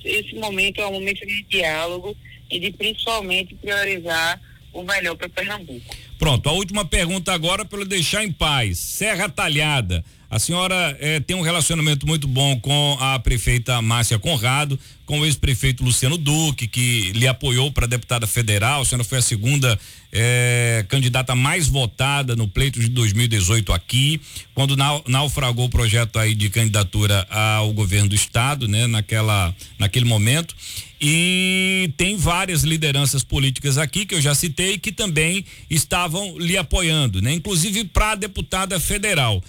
esse 0.03 0.35
momento 0.35 0.81
é 0.81 0.87
um 0.87 0.93
momento 0.93 1.25
de 1.25 1.43
diálogo 1.43 2.15
e 2.49 2.59
de 2.59 2.71
principalmente 2.71 3.55
priorizar 3.55 4.39
o 4.73 4.83
melhor 4.83 5.15
para 5.15 5.29
Pernambuco. 5.29 5.95
Pronto, 6.17 6.47
a 6.47 6.53
última 6.53 6.85
pergunta 6.85 7.33
agora 7.33 7.65
para 7.65 7.85
deixar 7.85 8.23
em 8.23 8.31
paz. 8.31 8.79
Serra 8.79 9.27
Talhada. 9.29 10.03
A 10.29 10.39
senhora 10.39 10.97
eh, 10.99 11.19
tem 11.19 11.35
um 11.35 11.41
relacionamento 11.41 12.07
muito 12.07 12.27
bom 12.27 12.59
com 12.59 12.97
a 12.99 13.17
prefeita 13.19 13.81
Márcia 13.81 14.17
Conrado, 14.17 14.77
com 15.05 15.19
o 15.19 15.25
ex-prefeito 15.25 15.83
Luciano 15.83 16.17
Duque, 16.17 16.67
que 16.67 17.11
lhe 17.13 17.27
apoiou 17.27 17.71
para 17.71 17.85
deputada 17.85 18.25
federal. 18.25 18.81
A 18.81 18.85
senhora 18.85 19.03
foi 19.03 19.19
a 19.19 19.21
segunda 19.21 19.79
eh, 20.11 20.83
candidata 20.89 21.35
mais 21.35 21.67
votada 21.67 22.35
no 22.35 22.47
pleito 22.47 22.79
de 22.79 22.89
2018 22.89 23.71
aqui, 23.71 24.19
quando 24.53 24.75
naufragou 25.07 25.65
o 25.65 25.69
projeto 25.69 26.17
aí 26.17 26.33
de 26.33 26.49
candidatura 26.49 27.25
ao 27.29 27.71
governo 27.71 28.09
do 28.09 28.15
estado, 28.15 28.67
né, 28.67 28.87
naquela, 28.87 29.55
naquele 29.77 30.05
momento. 30.05 30.55
E 30.99 31.91
tem 31.97 32.15
várias 32.15 32.63
lideranças 32.63 33.23
políticas 33.23 33.77
aqui 33.77 34.05
que 34.05 34.15
eu 34.15 34.21
já 34.21 34.33
citei 34.33 34.77
que 34.77 34.91
também 34.91 35.45
estavam 35.69 36.37
lhe 36.37 36.57
apoiando, 36.57 37.21
né? 37.21 37.33
Inclusive 37.33 37.83
para 37.85 38.11
a 38.11 38.15
deputada 38.15 38.79
federal 38.79 39.43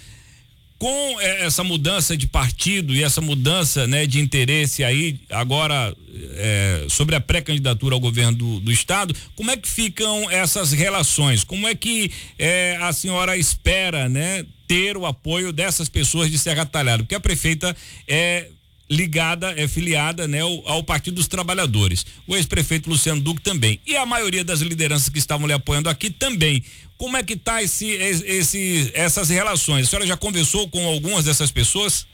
com 0.77 1.19
eh, 1.19 1.45
essa 1.45 1.63
mudança 1.63 2.15
de 2.15 2.27
partido 2.27 2.93
e 2.93 3.03
essa 3.03 3.19
mudança 3.19 3.87
né, 3.87 4.05
de 4.05 4.19
interesse 4.19 4.83
aí 4.83 5.19
agora 5.29 5.95
é, 6.35 6.85
sobre 6.89 7.15
a 7.15 7.21
pré-candidatura 7.21 7.95
ao 7.95 7.99
governo 7.99 8.37
do, 8.37 8.59
do, 8.59 8.71
estado, 8.71 9.15
como 9.35 9.51
é 9.51 9.57
que 9.57 9.67
ficam 9.67 10.29
essas 10.29 10.71
relações? 10.71 11.43
Como 11.43 11.67
é 11.67 11.75
que 11.75 12.11
é, 12.37 12.77
a 12.81 12.93
senhora 12.93 13.37
espera 13.37 14.07
né, 14.07 14.45
ter 14.67 14.97
o 14.97 15.05
apoio 15.05 15.51
dessas 15.51 15.89
pessoas 15.89 16.29
de 16.29 16.37
Serra 16.37 16.65
Talhada? 16.65 17.03
Porque 17.03 17.15
a 17.15 17.19
prefeita 17.19 17.75
é 18.07 18.47
ligada, 18.89 19.53
é 19.57 19.67
filiada 19.67 20.27
né, 20.27 20.39
ao, 20.39 20.67
ao 20.67 20.83
Partido 20.83 21.15
dos 21.15 21.27
Trabalhadores. 21.27 22.05
O 22.25 22.35
ex-prefeito 22.35 22.89
Luciano 22.89 23.21
Duque 23.21 23.41
também. 23.41 23.79
E 23.85 23.95
a 23.95 24.05
maioria 24.05 24.43
das 24.43 24.61
lideranças 24.61 25.09
que 25.09 25.19
estavam 25.19 25.47
lhe 25.47 25.53
apoiando 25.53 25.89
aqui 25.89 26.09
também. 26.09 26.63
Como 26.97 27.15
é 27.15 27.23
que 27.23 27.35
tá 27.35 27.61
esse, 27.61 27.91
esse, 27.91 28.91
essas 28.95 29.29
relações? 29.29 29.85
A 29.85 29.89
senhora 29.89 30.07
já 30.07 30.17
conversou 30.17 30.67
com 30.67 30.85
algumas 30.87 31.25
dessas 31.25 31.51
pessoas? 31.51 32.07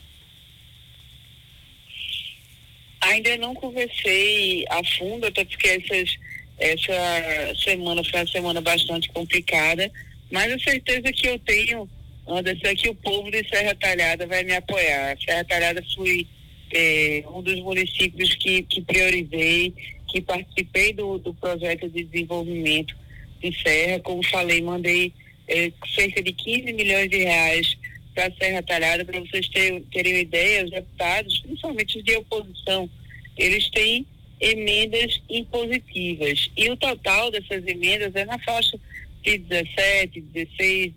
Ainda 3.01 3.37
não 3.37 3.53
conversei 3.53 4.65
a 4.69 4.81
fundo, 4.97 5.25
até 5.27 5.45
porque 5.45 5.67
essas, 5.67 6.17
essa 6.57 7.55
semana 7.63 8.03
foi 8.03 8.19
uma 8.19 8.27
semana 8.27 8.61
bastante 8.61 9.09
complicada, 9.09 9.91
mas 10.31 10.51
a 10.51 10.59
certeza 10.59 11.11
que 11.11 11.27
eu 11.27 11.37
tenho, 11.39 11.89
Anderson, 12.27 12.67
é 12.67 12.75
que 12.75 12.89
o 12.89 12.95
povo 12.95 13.29
de 13.29 13.47
Serra 13.47 13.75
Talhada 13.75 14.25
vai 14.25 14.43
me 14.43 14.55
apoiar. 14.55 15.17
Serra 15.19 15.43
Talhada 15.43 15.83
foi 15.95 16.25
é, 16.73 17.23
um 17.31 17.41
dos 17.41 17.59
municípios 17.61 18.33
que, 18.35 18.63
que 18.63 18.81
priorizei, 18.81 19.73
que 20.07 20.21
participei 20.21 20.93
do, 20.93 21.19
do 21.19 21.33
projeto 21.35 21.87
de 21.89 22.03
desenvolvimento 22.03 22.95
de 23.39 23.55
Serra. 23.61 23.99
Como 23.99 24.25
falei, 24.27 24.61
mandei 24.61 25.13
é, 25.47 25.71
cerca 25.95 26.21
de 26.21 26.33
15 26.33 26.73
milhões 26.73 27.09
de 27.09 27.17
reais 27.17 27.77
para 28.13 28.31
Serra 28.35 28.61
Talhada, 28.63 29.05
para 29.05 29.19
vocês 29.19 29.47
terem, 29.49 29.81
terem 29.83 30.19
ideia, 30.19 30.65
os 30.65 30.71
deputados, 30.71 31.39
principalmente 31.39 31.97
os 31.97 32.03
de 32.03 32.15
oposição, 32.15 32.89
eles 33.37 33.69
têm 33.69 34.05
emendas 34.39 35.21
impositivas. 35.29 36.51
E 36.55 36.69
o 36.69 36.77
total 36.77 37.31
dessas 37.31 37.65
emendas 37.65 38.15
é 38.15 38.25
na 38.25 38.37
faixa 38.39 38.79
de 39.23 39.37
17, 39.37 40.21
16, 40.21 40.93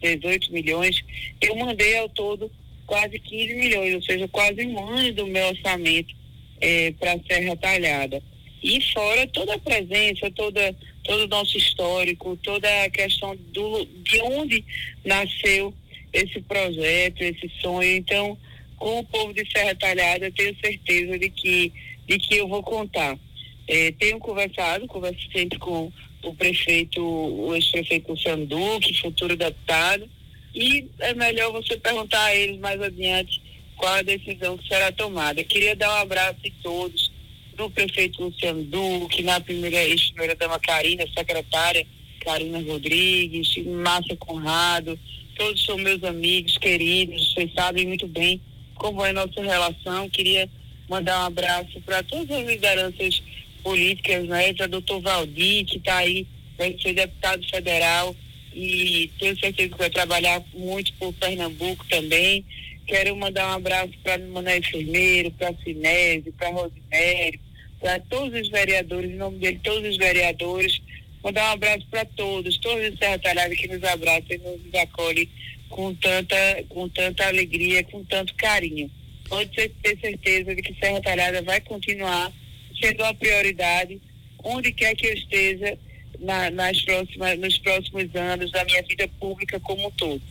18 0.00 0.52
milhões. 0.52 1.02
Eu 1.40 1.56
mandei 1.56 1.96
ao 1.98 2.08
todo 2.08 2.50
quase 2.86 3.18
15 3.18 3.54
milhões, 3.54 3.94
ou 3.94 4.02
seja, 4.02 4.28
quase 4.28 4.66
um 4.66 4.88
ano 4.88 5.12
do 5.12 5.26
meu 5.26 5.46
orçamento 5.48 6.14
é, 6.60 6.92
para 6.92 7.12
a 7.12 7.20
Serra 7.20 7.56
Talhada. 7.56 8.22
E 8.62 8.80
fora 8.92 9.26
toda 9.26 9.54
a 9.54 9.58
presença, 9.58 10.30
toda, 10.30 10.74
todo 11.02 11.24
o 11.24 11.28
nosso 11.28 11.56
histórico, 11.58 12.38
toda 12.42 12.68
a 12.84 12.90
questão 12.90 13.36
do, 13.52 13.84
de 13.84 14.20
onde 14.22 14.64
nasceu 15.04 15.74
esse 16.12 16.40
projeto, 16.42 17.22
esse 17.22 17.50
sonho. 17.60 17.96
Então, 17.96 18.38
com 18.76 19.00
o 19.00 19.04
povo 19.04 19.32
de 19.32 19.48
Serra 19.50 19.74
Talhada, 19.74 20.26
eu 20.26 20.32
tenho 20.32 20.56
certeza 20.60 21.18
de 21.18 21.30
que, 21.30 21.72
de 22.06 22.18
que 22.18 22.36
eu 22.36 22.46
vou 22.46 22.62
contar. 22.62 23.18
É, 23.66 23.92
tenho 23.92 24.18
conversado, 24.18 24.86
converso 24.86 25.20
sempre 25.32 25.58
com 25.58 25.90
o 26.22 26.34
prefeito, 26.34 27.02
o 27.02 27.54
ex-prefeito 27.54 28.10
Luciano 28.10 28.46
Duque, 28.46 29.00
futuro 29.00 29.36
deputado, 29.36 30.08
e 30.54 30.88
é 30.98 31.14
melhor 31.14 31.52
você 31.52 31.76
perguntar 31.76 32.22
a 32.24 32.34
eles 32.34 32.58
mais 32.58 32.80
adiante 32.80 33.40
qual 33.76 33.94
a 33.94 34.02
decisão 34.02 34.56
que 34.58 34.68
será 34.68 34.92
tomada. 34.92 35.42
queria 35.44 35.74
dar 35.74 35.90
um 35.90 36.02
abraço 36.02 36.38
a 36.44 36.50
todos, 36.62 37.10
do 37.56 37.68
prefeito 37.70 38.22
Luciano 38.22 38.62
Duque, 38.64 39.22
na 39.22 39.40
primeira 39.40 39.82
ex-primeira 39.84 40.34
dama 40.34 40.58
Karina, 40.58 41.04
secretária 41.16 41.86
Karina 42.20 42.60
Rodrigues, 42.60 43.56
Márcia 43.66 44.16
Conrado, 44.16 44.98
todos 45.36 45.64
são 45.64 45.76
meus 45.76 46.02
amigos 46.04 46.56
queridos, 46.58 47.32
vocês 47.34 47.52
sabem 47.54 47.86
muito 47.86 48.06
bem 48.06 48.40
como 48.74 49.04
é 49.04 49.10
a 49.10 49.12
nossa 49.12 49.40
relação. 49.42 50.08
Queria 50.08 50.48
mandar 50.88 51.22
um 51.22 51.26
abraço 51.26 51.80
para 51.82 52.02
todas 52.02 52.30
as 52.30 52.46
lideranças 52.46 53.22
políticas, 53.62 54.26
né? 54.26 54.52
Para 54.54 54.66
doutor 54.66 55.00
Valdir, 55.00 55.64
que 55.64 55.78
está 55.78 55.98
aí, 55.98 56.26
vai 56.58 56.76
ser 56.80 56.92
deputado 56.92 57.48
federal 57.48 58.14
e 58.54 59.10
tenho 59.18 59.38
certeza 59.38 59.68
que 59.70 59.78
vai 59.78 59.90
trabalhar 59.90 60.42
muito 60.52 60.92
por 60.94 61.12
Pernambuco 61.14 61.86
também. 61.88 62.44
Quero 62.86 63.16
mandar 63.16 63.48
um 63.48 63.56
abraço 63.56 63.92
para 64.02 64.18
Manuel 64.18 64.58
Enfermeiro, 64.58 65.30
para 65.32 65.54
Sinésio, 65.62 66.32
para 66.32 66.50
Rosimério, 66.50 67.40
para 67.80 68.00
todos 68.00 68.40
os 68.40 68.48
vereadores, 68.48 69.10
em 69.10 69.16
nome 69.16 69.38
dele, 69.38 69.60
todos 69.62 69.88
os 69.88 69.96
vereadores. 69.96 70.80
Mandar 71.22 71.50
um 71.50 71.52
abraço 71.52 71.86
para 71.90 72.04
todos, 72.04 72.58
todos 72.58 72.88
os 72.90 72.98
Serra 72.98 73.18
Talhada 73.18 73.54
que 73.54 73.68
nos 73.68 73.82
abraçam 73.84 74.26
e 74.30 74.38
nos 74.38 74.74
acolhem 74.74 75.28
com 75.68 75.94
tanta, 75.94 76.64
com 76.68 76.88
tanta 76.88 77.26
alegria, 77.26 77.82
com 77.84 78.04
tanto 78.04 78.34
carinho. 78.34 78.90
Pode 79.28 79.50
ter 79.50 79.98
certeza 80.00 80.54
de 80.54 80.62
que 80.62 80.74
Serra 80.74 81.00
Talhada 81.00 81.40
vai 81.42 81.60
continuar 81.60 82.32
sendo 82.80 83.04
a 83.04 83.14
prioridade 83.14 84.00
onde 84.44 84.72
quer 84.72 84.94
que 84.94 85.06
eu 85.06 85.14
esteja 85.14 85.78
na, 86.22 86.50
nas 86.50 86.80
próximas, 86.82 87.38
nos 87.38 87.58
próximos 87.58 88.14
anos 88.14 88.50
da 88.52 88.64
minha 88.64 88.82
vida 88.82 89.08
pública 89.20 89.60
como 89.60 89.88
um 89.88 89.90
todo. 89.90 90.22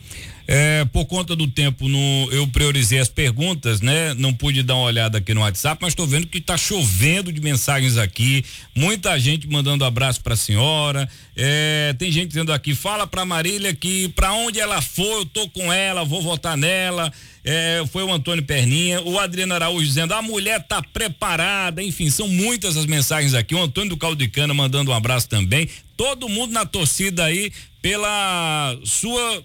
É, 0.54 0.84
por 0.84 1.06
conta 1.06 1.34
do 1.34 1.46
tempo, 1.46 1.88
no, 1.88 2.28
eu 2.30 2.46
priorizei 2.46 2.98
as 2.98 3.08
perguntas, 3.08 3.80
né? 3.80 4.12
Não 4.12 4.34
pude 4.34 4.62
dar 4.62 4.74
uma 4.74 4.84
olhada 4.84 5.16
aqui 5.16 5.32
no 5.32 5.40
WhatsApp, 5.40 5.78
mas 5.80 5.92
estou 5.92 6.06
vendo 6.06 6.26
que 6.26 6.36
está 6.36 6.58
chovendo 6.58 7.32
de 7.32 7.40
mensagens 7.40 7.96
aqui. 7.96 8.44
Muita 8.74 9.18
gente 9.18 9.48
mandando 9.48 9.82
abraço 9.82 10.20
para 10.20 10.34
a 10.34 10.36
senhora. 10.36 11.08
É, 11.34 11.94
tem 11.98 12.12
gente 12.12 12.28
dizendo 12.28 12.52
aqui, 12.52 12.74
fala 12.74 13.06
para 13.06 13.24
Marília 13.24 13.72
que 13.72 14.08
para 14.08 14.34
onde 14.34 14.60
ela 14.60 14.82
for, 14.82 15.20
eu 15.20 15.24
tô 15.24 15.48
com 15.48 15.72
ela, 15.72 16.04
vou 16.04 16.20
votar 16.20 16.54
nela. 16.54 17.10
É, 17.42 17.82
foi 17.90 18.02
o 18.02 18.12
Antônio 18.12 18.44
Perninha, 18.44 19.00
o 19.00 19.18
Adriano 19.18 19.54
Araújo 19.54 19.86
dizendo 19.86 20.12
a 20.12 20.20
mulher 20.20 20.62
tá 20.62 20.82
preparada, 20.82 21.82
enfim, 21.82 22.10
são 22.10 22.28
muitas 22.28 22.76
as 22.76 22.84
mensagens 22.84 23.32
aqui. 23.32 23.54
O 23.54 23.62
Antônio 23.62 23.88
do 23.88 23.96
Caldicana 23.96 24.52
mandando 24.52 24.90
um 24.90 24.94
abraço 24.94 25.30
também. 25.30 25.66
Todo 25.96 26.28
mundo 26.28 26.52
na 26.52 26.66
torcida 26.66 27.24
aí 27.24 27.50
pela 27.80 28.78
sua 28.84 29.42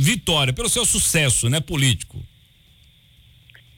vitória, 0.00 0.52
pelo 0.52 0.68
seu 0.68 0.84
sucesso, 0.84 1.48
né, 1.48 1.60
político? 1.60 2.18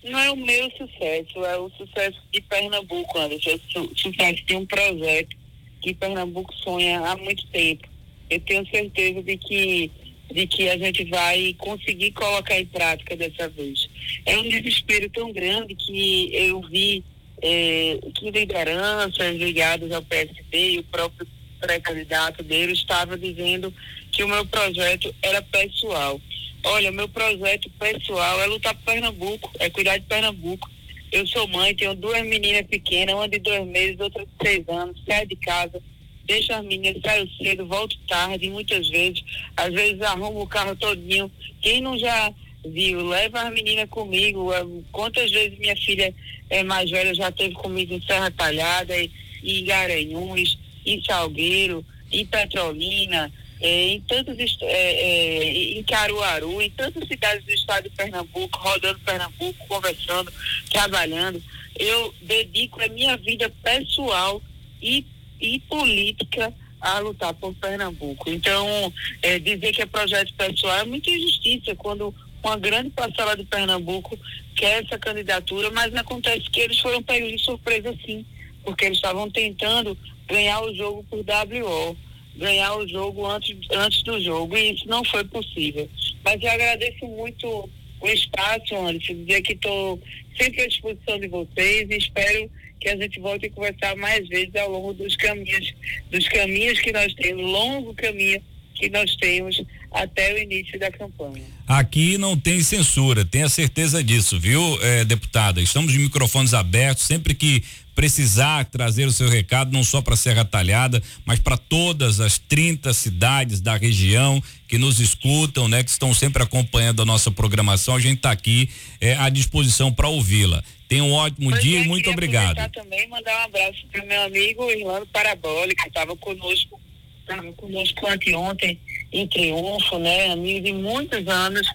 Não 0.04 0.18
é 0.18 0.30
o 0.30 0.36
meu 0.36 0.70
sucesso, 0.72 1.44
é 1.44 1.56
o 1.56 1.70
sucesso 1.70 2.18
de 2.32 2.40
Pernambuco, 2.42 3.18
Anderson. 3.18 3.50
É 3.50 3.80
o 3.80 3.96
sucesso 3.96 4.44
de 4.44 4.56
um 4.56 4.66
projeto 4.66 5.36
que 5.80 5.94
Pernambuco 5.94 6.52
sonha 6.56 7.00
há 7.00 7.16
muito 7.16 7.46
tempo. 7.48 7.88
Eu 8.30 8.40
tenho 8.40 8.66
certeza 8.68 9.22
de 9.22 9.36
que 9.36 9.90
de 10.32 10.46
que 10.46 10.66
a 10.70 10.78
gente 10.78 11.04
vai 11.04 11.54
conseguir 11.58 12.10
colocar 12.12 12.58
em 12.58 12.64
prática 12.64 13.14
dessa 13.14 13.50
vez. 13.50 13.86
É 14.24 14.38
um 14.38 14.48
desespero 14.48 15.10
tão 15.10 15.30
grande 15.30 15.74
que 15.74 16.30
eu 16.32 16.62
vi 16.62 17.04
é, 17.42 17.98
que 18.14 18.30
lideranças 18.30 19.36
ligadas 19.36 19.92
ao 19.92 20.02
PSD 20.02 20.70
e 20.70 20.78
o 20.78 20.84
próprio 20.84 21.26
pré-candidato 21.60 22.42
dele 22.42 22.72
estava 22.72 23.18
dizendo 23.18 23.72
que 24.12 24.22
o 24.22 24.28
meu 24.28 24.44
projeto 24.46 25.12
era 25.22 25.42
pessoal. 25.42 26.20
Olha, 26.64 26.92
meu 26.92 27.08
projeto 27.08 27.68
pessoal 27.70 28.40
é 28.40 28.46
lutar 28.46 28.74
por 28.74 28.84
Pernambuco, 28.84 29.50
é 29.58 29.68
cuidar 29.68 29.98
de 29.98 30.06
Pernambuco. 30.06 30.70
Eu 31.10 31.26
sou 31.26 31.48
mãe, 31.48 31.74
tenho 31.74 31.94
duas 31.94 32.22
meninas 32.24 32.66
pequenas, 32.66 33.14
uma 33.14 33.28
de 33.28 33.38
dois 33.38 33.66
meses, 33.66 33.98
outra 33.98 34.24
de 34.24 34.30
seis 34.40 34.68
anos, 34.68 35.02
saio 35.06 35.26
de 35.26 35.36
casa, 35.36 35.82
deixo 36.24 36.52
as 36.52 36.64
meninas, 36.64 37.02
saio 37.02 37.28
cedo, 37.36 37.66
volto 37.66 37.98
tarde, 38.08 38.48
muitas 38.48 38.88
vezes, 38.88 39.22
às 39.56 39.72
vezes 39.72 40.00
arrumo 40.02 40.42
o 40.42 40.46
carro 40.46 40.76
todinho. 40.76 41.30
Quem 41.60 41.80
não 41.80 41.98
já 41.98 42.32
viu, 42.64 43.06
leva 43.06 43.42
as 43.42 43.52
meninas 43.52 43.88
comigo. 43.90 44.50
Quantas 44.92 45.30
vezes 45.30 45.58
minha 45.58 45.76
filha 45.76 46.14
é 46.48 46.62
mais 46.62 46.90
velha 46.90 47.14
já 47.14 47.32
teve 47.32 47.54
comigo 47.54 47.92
em 47.92 48.00
Serra 48.02 48.30
Talhada, 48.30 48.94
e, 48.96 49.10
em 49.42 49.64
Garanhuns, 49.64 50.58
em 50.86 51.02
Salgueiro, 51.02 51.84
em 52.10 52.24
Petrolina, 52.24 53.32
em 53.62 54.00
tantos 54.00 54.36
é, 54.60 54.66
é, 54.66 55.78
em 55.78 55.82
Caruaru, 55.84 56.60
em 56.60 56.70
tantas 56.70 57.06
cidades 57.06 57.44
do 57.44 57.52
estado 57.52 57.84
de 57.88 57.90
Pernambuco, 57.90 58.58
rodando 58.58 58.98
Pernambuco, 59.00 59.66
conversando, 59.68 60.32
trabalhando. 60.68 61.40
Eu 61.78 62.12
dedico 62.20 62.82
a 62.82 62.88
minha 62.88 63.16
vida 63.16 63.48
pessoal 63.62 64.42
e, 64.82 65.06
e 65.40 65.60
política 65.60 66.52
a 66.80 66.98
lutar 66.98 67.32
por 67.34 67.54
Pernambuco. 67.54 68.28
Então, 68.28 68.92
é, 69.22 69.38
dizer 69.38 69.72
que 69.72 69.82
é 69.82 69.86
projeto 69.86 70.34
pessoal 70.34 70.80
é 70.80 70.84
muita 70.84 71.10
injustiça 71.10 71.76
quando 71.76 72.12
uma 72.42 72.56
grande 72.56 72.90
parcela 72.90 73.36
de 73.36 73.44
Pernambuco 73.44 74.18
quer 74.56 74.82
essa 74.82 74.98
candidatura, 74.98 75.70
mas 75.70 75.94
acontece 75.94 76.50
que 76.50 76.60
eles 76.60 76.80
foram 76.80 77.00
pegos 77.00 77.30
de 77.30 77.38
surpresa 77.38 77.94
sim, 78.04 78.26
porque 78.64 78.86
eles 78.86 78.98
estavam 78.98 79.30
tentando 79.30 79.96
ganhar 80.26 80.60
o 80.62 80.74
jogo 80.74 81.04
por 81.04 81.18
WO 81.20 81.96
ganhar 82.36 82.74
o 82.76 82.88
jogo 82.88 83.26
antes, 83.26 83.56
antes 83.70 84.02
do 84.02 84.20
jogo, 84.20 84.56
e 84.56 84.74
isso 84.74 84.86
não 84.86 85.04
foi 85.04 85.24
possível. 85.24 85.88
Mas 86.24 86.42
eu 86.42 86.50
agradeço 86.50 87.06
muito 87.06 87.68
o 88.00 88.08
espaço, 88.08 88.74
Anderson, 88.74 89.14
dizer 89.14 89.42
que 89.42 89.52
estou 89.52 90.00
sempre 90.38 90.62
à 90.62 90.66
disposição 90.66 91.18
de 91.18 91.28
vocês 91.28 91.88
e 91.90 91.96
espero 91.96 92.50
que 92.80 92.88
a 92.88 92.96
gente 92.96 93.20
volte 93.20 93.46
a 93.46 93.50
conversar 93.50 93.94
mais 93.96 94.26
vezes 94.28 94.54
ao 94.56 94.70
longo 94.70 94.92
dos 94.92 95.14
caminhos, 95.16 95.72
dos 96.10 96.28
caminhos 96.28 96.80
que 96.80 96.92
nós 96.92 97.14
temos, 97.14 97.42
longo 97.42 97.94
caminho 97.94 98.42
que 98.74 98.90
nós 98.90 99.14
temos 99.16 99.62
até 99.92 100.34
o 100.34 100.38
início 100.38 100.78
da 100.80 100.90
campanha. 100.90 101.44
Aqui 101.68 102.18
não 102.18 102.36
tem 102.36 102.60
censura, 102.60 103.24
tenha 103.24 103.48
certeza 103.48 104.02
disso, 104.02 104.40
viu, 104.40 104.60
eh, 104.82 105.04
deputada? 105.04 105.60
Estamos 105.60 105.92
de 105.92 105.98
microfones 105.98 106.52
abertos, 106.52 107.04
sempre 107.04 107.34
que 107.34 107.62
precisar 107.94 108.64
trazer 108.66 109.06
o 109.06 109.12
seu 109.12 109.28
recado, 109.28 109.72
não 109.72 109.84
só 109.84 110.00
para 110.00 110.16
Serra 110.16 110.44
Talhada, 110.44 111.02
mas 111.24 111.38
para 111.38 111.56
todas 111.56 112.20
as 112.20 112.38
30 112.38 112.92
cidades 112.94 113.60
da 113.60 113.76
região 113.76 114.42
que 114.66 114.78
nos 114.78 115.00
escutam, 115.00 115.68
né, 115.68 115.82
que 115.82 115.90
estão 115.90 116.14
sempre 116.14 116.42
acompanhando 116.42 117.02
a 117.02 117.04
nossa 117.04 117.30
programação, 117.30 117.94
a 117.94 118.00
gente 118.00 118.16
está 118.16 118.30
aqui 118.30 118.70
eh, 119.00 119.14
à 119.16 119.28
disposição 119.28 119.92
para 119.92 120.08
ouvi-la. 120.08 120.64
Tenha 120.88 121.04
um 121.04 121.12
ótimo 121.12 121.50
pois 121.50 121.62
dia 121.62 121.78
é, 121.78 121.82
e 121.82 121.88
muito 121.88 122.10
obrigado. 122.10 122.70
também 122.70 123.08
mandar 123.08 123.40
um 123.40 123.44
abraço 123.44 123.86
para 123.90 124.04
meu 124.04 124.22
amigo 124.22 124.70
Irlando 124.70 125.06
Parabólica, 125.06 125.82
que 125.82 125.88
estava 125.88 126.14
conosco, 126.16 126.80
estava 127.20 127.52
conosco 127.52 128.06
anteontem 128.06 128.78
em 129.12 129.26
Triunfo, 129.26 129.98
né? 129.98 130.32
Amigo 130.32 130.64
de 130.64 130.72
muitos 130.72 131.26
anos 131.28 131.66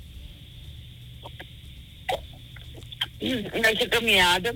nessa 3.20 3.88
caminhada 3.88 4.56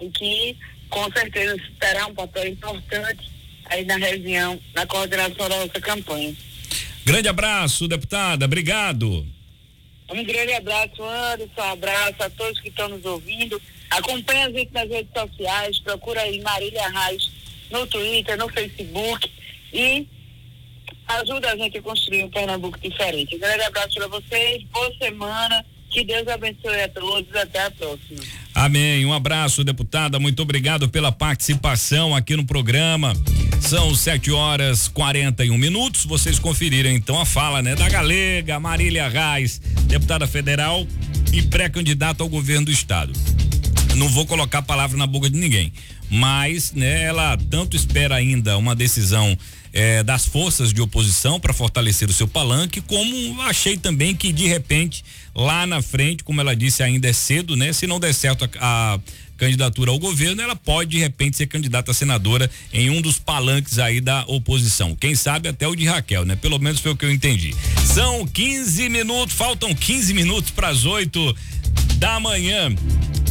e 0.00 0.10
que 0.10 0.56
com 0.90 1.10
certeza 1.12 1.56
terá 1.78 2.06
um 2.06 2.14
papel 2.14 2.48
importante 2.48 3.30
aí 3.66 3.84
na 3.84 3.96
região, 3.96 4.60
na 4.74 4.84
coordenação 4.86 5.48
da 5.48 5.56
nossa 5.56 5.80
campanha. 5.80 6.34
Grande 7.04 7.28
abraço, 7.28 7.88
deputada. 7.88 8.44
Obrigado. 8.44 9.26
Um 10.10 10.24
grande 10.24 10.52
abraço, 10.52 11.02
Anderson. 11.02 11.60
Um 11.60 11.72
abraço 11.72 12.22
a 12.22 12.30
todos 12.30 12.60
que 12.60 12.68
estão 12.68 12.88
nos 12.88 13.04
ouvindo. 13.04 13.60
Acompanhe 13.90 14.42
a 14.42 14.50
gente 14.50 14.72
nas 14.72 14.88
redes 14.88 15.12
sociais. 15.12 15.78
Procura 15.80 16.20
aí 16.20 16.40
Marília 16.40 16.88
Reis 16.88 17.30
no 17.70 17.86
Twitter, 17.86 18.36
no 18.36 18.48
Facebook. 18.48 19.30
E 19.72 20.06
ajuda 21.06 21.52
a 21.52 21.56
gente 21.56 21.78
a 21.78 21.82
construir 21.82 22.24
um 22.24 22.30
Pernambuco 22.30 22.78
diferente. 22.80 23.36
Um 23.36 23.38
grande 23.38 23.62
abraço 23.62 23.94
para 23.94 24.08
vocês. 24.08 24.64
Boa 24.64 24.92
semana. 24.98 25.64
Que 25.90 26.04
Deus 26.04 26.26
abençoe 26.28 26.82
a 26.82 26.88
todos. 26.88 27.34
Até 27.34 27.66
a 27.66 27.70
próxima. 27.70 28.20
Amém. 28.54 29.04
Um 29.04 29.12
abraço, 29.12 29.64
deputada. 29.64 30.18
Muito 30.20 30.40
obrigado 30.42 30.88
pela 30.88 31.10
participação 31.10 32.14
aqui 32.14 32.36
no 32.36 32.44
programa. 32.44 33.12
São 33.60 33.94
7 33.94 34.30
horas 34.30 34.86
41 34.88 35.56
minutos. 35.58 36.04
Vocês 36.04 36.38
conferiram 36.38 36.90
então 36.90 37.20
a 37.20 37.26
fala, 37.26 37.60
né, 37.60 37.74
da 37.74 37.88
galega 37.88 38.60
Marília 38.60 39.08
Reis, 39.08 39.60
deputada 39.84 40.26
federal 40.26 40.86
e 41.32 41.42
pré-candidata 41.42 42.22
ao 42.22 42.28
governo 42.28 42.66
do 42.66 42.72
estado. 42.72 43.12
Não 43.96 44.08
vou 44.08 44.26
colocar 44.26 44.58
a 44.58 44.62
palavra 44.62 44.96
na 44.96 45.06
boca 45.06 45.28
de 45.28 45.38
ninguém, 45.38 45.72
mas, 46.08 46.72
né, 46.72 47.02
ela 47.02 47.36
tanto 47.50 47.76
espera 47.76 48.14
ainda 48.14 48.56
uma 48.56 48.74
decisão 48.74 49.36
eh, 49.72 50.02
das 50.02 50.26
forças 50.26 50.72
de 50.72 50.80
oposição 50.80 51.38
para 51.38 51.52
fortalecer 51.52 52.08
o 52.08 52.12
seu 52.12 52.26
palanque, 52.26 52.80
como 52.80 53.40
achei 53.42 53.76
também 53.76 54.14
que 54.14 54.32
de 54.32 54.46
repente 54.46 55.04
lá 55.34 55.66
na 55.66 55.80
frente, 55.80 56.24
como 56.24 56.40
ela 56.40 56.56
disse, 56.56 56.82
ainda 56.82 57.08
é 57.08 57.12
cedo, 57.12 57.56
né? 57.56 57.72
Se 57.72 57.86
não 57.86 58.00
der 58.00 58.12
certo 58.12 58.48
a, 58.58 58.94
a 58.94 59.00
candidatura 59.36 59.90
ao 59.90 59.98
governo, 59.98 60.42
ela 60.42 60.54
pode 60.54 60.90
de 60.90 60.98
repente 60.98 61.36
ser 61.36 61.46
candidata 61.46 61.90
a 61.90 61.94
senadora 61.94 62.50
em 62.72 62.90
um 62.90 63.00
dos 63.00 63.18
palanques 63.18 63.78
aí 63.78 64.00
da 64.00 64.22
oposição. 64.26 64.94
Quem 64.94 65.14
sabe 65.14 65.48
até 65.48 65.66
o 65.66 65.74
de 65.74 65.86
Raquel, 65.86 66.26
né? 66.26 66.36
Pelo 66.36 66.58
menos 66.58 66.80
foi 66.80 66.92
o 66.92 66.96
que 66.96 67.04
eu 67.04 67.10
entendi. 67.10 67.54
São 67.86 68.26
15 68.26 68.88
minutos, 68.90 69.34
faltam 69.34 69.74
15 69.74 70.12
minutos 70.12 70.50
para 70.50 70.68
as 70.68 70.84
8 70.84 71.36
da 71.96 72.20
manhã. 72.20 72.74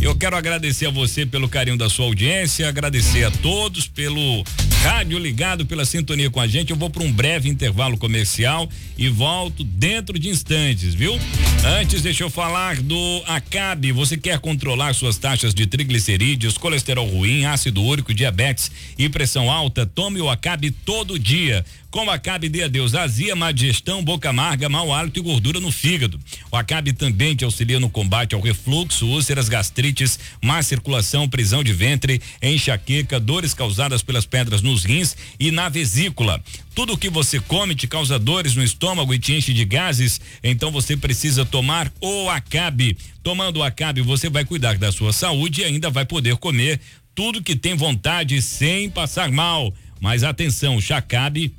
Eu 0.01 0.15
quero 0.15 0.35
agradecer 0.35 0.87
a 0.87 0.89
você 0.89 1.25
pelo 1.25 1.49
carinho 1.49 1.77
da 1.77 1.89
sua 1.89 2.05
audiência, 2.05 2.67
agradecer 2.67 3.25
a 3.25 3.31
todos 3.31 3.87
pelo 3.87 4.43
rádio 4.79 5.19
ligado, 5.19 5.65
pela 5.65 5.85
sintonia 5.85 6.29
com 6.29 6.39
a 6.39 6.47
gente. 6.47 6.71
Eu 6.71 6.77
vou 6.77 6.89
para 6.89 7.03
um 7.03 7.11
breve 7.11 7.49
intervalo 7.49 7.97
comercial 7.97 8.69
e 8.97 9.09
volto 9.09 9.63
dentro 9.63 10.17
de 10.17 10.29
instantes, 10.29 10.93
viu? 10.93 11.17
Antes, 11.65 12.01
deixa 12.01 12.23
eu 12.23 12.29
falar 12.29 12.77
do 12.81 13.23
Acabe. 13.27 13.91
Você 13.91 14.17
quer 14.17 14.39
controlar 14.39 14.93
suas 14.93 15.17
taxas 15.17 15.53
de 15.53 15.67
triglicerídeos, 15.67 16.57
colesterol 16.57 17.07
ruim, 17.07 17.45
ácido 17.45 17.83
úrico, 17.83 18.13
diabetes 18.13 18.71
e 18.97 19.09
pressão 19.09 19.51
alta? 19.51 19.85
Tome 19.85 20.21
o 20.21 20.29
Acabe 20.29 20.71
todo 20.71 21.19
dia. 21.19 21.65
Com 21.91 22.07
Acabe 22.07 22.49
dê 22.49 22.63
adeus 22.63 22.93
azia, 22.93 23.35
má 23.35 23.51
digestão, 23.51 24.03
boca 24.03 24.29
amarga, 24.29 24.69
mau 24.69 24.93
hálito 24.93 25.19
e 25.19 25.23
gordura 25.23 25.59
no 25.59 25.71
fígado. 25.71 26.19
O 26.51 26.55
Acabe 26.55 26.93
também 26.93 27.35
te 27.35 27.43
auxilia 27.43 27.79
no 27.79 27.89
combate 27.89 28.35
ao 28.35 28.41
refluxo, 28.41 29.07
úlceras, 29.07 29.49
gastrites, 29.49 30.19
má 30.39 30.61
circulação, 30.61 31.27
prisão 31.27 31.63
de 31.63 31.73
ventre, 31.73 32.21
enxaqueca, 32.43 33.19
dores 33.19 33.55
causadas 33.55 34.03
pelas 34.03 34.23
pedras 34.23 34.61
nos 34.69 34.85
rins 34.85 35.17
e 35.39 35.51
na 35.51 35.67
vesícula. 35.67 36.41
Tudo 36.75 36.97
que 36.97 37.09
você 37.09 37.39
come 37.39 37.75
te 37.75 37.87
causa 37.87 38.19
dores 38.19 38.55
no 38.55 38.63
estômago 38.63 39.13
e 39.13 39.19
te 39.19 39.33
enche 39.33 39.53
de 39.53 39.65
gases, 39.65 40.21
então 40.43 40.71
você 40.71 40.95
precisa 40.95 41.45
tomar 41.45 41.91
o 41.99 42.29
Acabe. 42.29 42.97
Tomando 43.23 43.57
o 43.57 43.63
Acabe, 43.63 44.01
você 44.01 44.29
vai 44.29 44.45
cuidar 44.45 44.77
da 44.77 44.91
sua 44.91 45.11
saúde 45.11 45.61
e 45.61 45.65
ainda 45.65 45.89
vai 45.89 46.05
poder 46.05 46.37
comer 46.37 46.79
tudo 47.13 47.43
que 47.43 47.55
tem 47.55 47.75
vontade 47.75 48.41
sem 48.41 48.89
passar 48.89 49.31
mal. 49.31 49.73
Mas 49.99 50.23
atenção, 50.23 50.77
o 50.77 50.81
Chacabe 50.81 51.53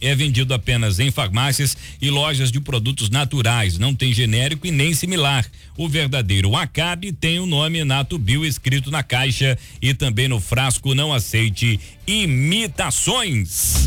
é 0.00 0.14
vendido 0.14 0.54
apenas 0.54 0.98
em 0.98 1.10
farmácias 1.10 1.76
e 2.00 2.10
lojas 2.10 2.50
de 2.50 2.60
produtos 2.60 3.10
naturais, 3.10 3.78
não 3.78 3.94
tem 3.94 4.12
genérico 4.12 4.66
e 4.66 4.70
nem 4.70 4.94
similar. 4.94 5.46
O 5.76 5.88
verdadeiro 5.88 6.56
Acabe 6.56 7.12
tem 7.12 7.38
o 7.38 7.46
nome 7.46 7.84
Nato 7.84 8.18
Bio 8.18 8.44
escrito 8.44 8.90
na 8.90 9.02
caixa 9.02 9.56
e 9.80 9.94
também 9.94 10.28
no 10.28 10.40
frasco. 10.40 10.94
Não 10.94 11.12
aceite 11.12 11.78
imitações. 12.06 13.86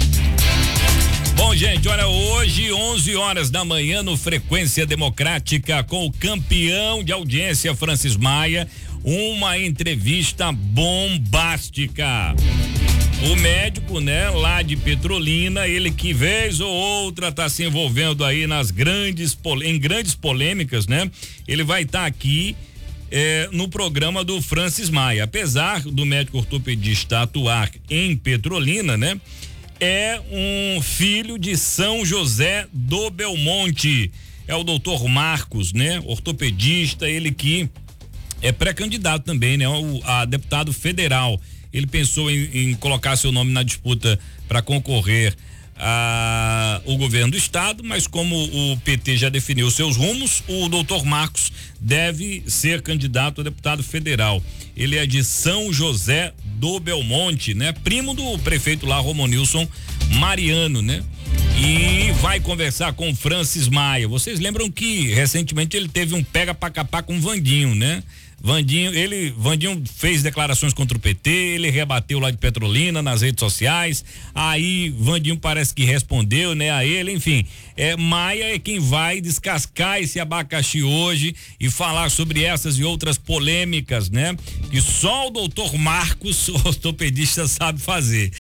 Bom, 1.35 1.55
gente, 1.55 1.87
olha, 1.87 2.07
hoje, 2.07 2.71
11 2.71 3.15
horas 3.15 3.49
da 3.49 3.65
manhã, 3.65 4.03
no 4.03 4.15
Frequência 4.15 4.85
Democrática, 4.85 5.83
com 5.83 6.05
o 6.05 6.11
campeão 6.11 7.03
de 7.03 7.11
audiência, 7.11 7.75
Francis 7.75 8.15
Maia, 8.15 8.67
uma 9.03 9.57
entrevista 9.57 10.51
bombástica. 10.51 12.35
O 13.23 13.35
médico, 13.35 13.99
né, 13.99 14.31
lá 14.31 14.63
de 14.63 14.75
Petrolina, 14.75 15.67
ele 15.67 15.91
que 15.91 16.11
vez 16.11 16.59
ou 16.59 16.71
outra 16.71 17.27
está 17.27 17.47
se 17.47 17.63
envolvendo 17.63 18.25
aí 18.25 18.47
nas 18.47 18.71
grandes 18.71 19.37
em 19.63 19.77
grandes 19.77 20.15
polêmicas, 20.15 20.87
né? 20.87 21.09
Ele 21.47 21.63
vai 21.63 21.83
estar 21.83 21.99
tá 21.99 22.05
aqui 22.07 22.55
eh, 23.11 23.47
no 23.51 23.69
programa 23.69 24.23
do 24.23 24.41
Francis 24.41 24.89
Maia. 24.89 25.25
Apesar 25.25 25.81
do 25.81 26.03
médico 26.03 26.39
ortopedista 26.39 27.21
atuar 27.21 27.69
em 27.91 28.15
Petrolina, 28.15 28.97
né? 28.97 29.21
É 29.79 30.19
um 30.31 30.81
filho 30.81 31.37
de 31.37 31.55
São 31.55 32.03
José 32.03 32.65
do 32.73 33.11
Belmonte. 33.11 34.11
É 34.47 34.55
o 34.55 34.63
doutor 34.63 35.07
Marcos, 35.07 35.73
né? 35.73 36.01
Ortopedista, 36.05 37.07
ele 37.07 37.31
que 37.31 37.69
é 38.41 38.51
pré-candidato 38.51 39.25
também, 39.25 39.57
né? 39.57 39.67
O, 39.67 40.01
a 40.05 40.25
deputado 40.25 40.73
federal 40.73 41.39
ele 41.73 41.87
pensou 41.87 42.29
em, 42.29 42.49
em 42.53 42.73
colocar 42.75 43.15
seu 43.15 43.31
nome 43.31 43.51
na 43.51 43.63
disputa 43.63 44.19
para 44.47 44.61
concorrer 44.61 45.35
a, 45.83 46.79
o 46.85 46.95
governo 46.95 47.31
do 47.31 47.37
estado, 47.37 47.83
mas 47.83 48.05
como 48.05 48.35
o 48.35 48.77
PT 48.77 49.17
já 49.17 49.29
definiu 49.29 49.71
seus 49.71 49.97
rumos, 49.97 50.43
o 50.47 50.69
doutor 50.69 51.03
Marcos 51.03 51.51
deve 51.79 52.43
ser 52.45 52.81
candidato 52.81 53.41
a 53.41 53.43
deputado 53.43 53.81
federal. 53.81 54.43
Ele 54.77 54.95
é 54.95 55.05
de 55.07 55.23
São 55.23 55.73
José 55.73 56.33
do 56.45 56.79
Belmonte, 56.79 57.55
né? 57.55 57.71
Primo 57.71 58.13
do 58.13 58.37
prefeito 58.39 58.85
lá, 58.85 58.99
Romonilson 58.99 59.67
Mariano, 60.19 60.81
né? 60.83 61.03
E 61.57 62.11
vai 62.21 62.39
conversar 62.39 62.93
com 62.93 63.15
Francis 63.15 63.67
Maia. 63.67 64.07
Vocês 64.07 64.39
lembram 64.39 64.69
que 64.69 65.07
recentemente 65.13 65.75
ele 65.75 65.87
teve 65.87 66.13
um 66.13 66.23
pega 66.23 66.53
pra 66.53 66.69
capar 66.69 67.03
com 67.03 67.17
o 67.17 67.19
Vandinho, 67.19 67.73
né? 67.73 68.03
Vandinho, 68.43 68.93
ele, 68.93 69.29
Vandinho 69.37 69.83
fez 69.95 70.23
declarações 70.23 70.73
contra 70.73 70.97
o 70.97 70.99
PT, 70.99 71.29
ele 71.29 71.69
rebateu 71.69 72.19
lá 72.19 72.31
de 72.31 72.37
Petrolina 72.37 73.01
nas 73.01 73.21
redes 73.21 73.39
sociais. 73.39 74.03
Aí 74.33 74.89
Vandinho 74.89 75.37
parece 75.37 75.73
que 75.75 75.85
respondeu, 75.85 76.55
né, 76.55 76.71
a 76.71 76.83
ele, 76.83 77.11
enfim. 77.11 77.45
É 77.77 77.95
Maia 77.95 78.55
é 78.55 78.59
quem 78.59 78.79
vai 78.79 79.21
descascar 79.21 79.99
esse 79.99 80.19
abacaxi 80.19 80.81
hoje 80.81 81.35
e 81.59 81.69
falar 81.69 82.09
sobre 82.09 82.43
essas 82.43 82.77
e 82.77 82.83
outras 82.83 83.17
polêmicas, 83.17 84.09
né? 84.09 84.35
Que 84.69 84.81
só 84.81 85.27
o 85.27 85.31
doutor 85.31 85.77
Marcos, 85.77 86.49
ortopedista, 86.65 87.47
sabe 87.47 87.79
fazer. 87.79 88.40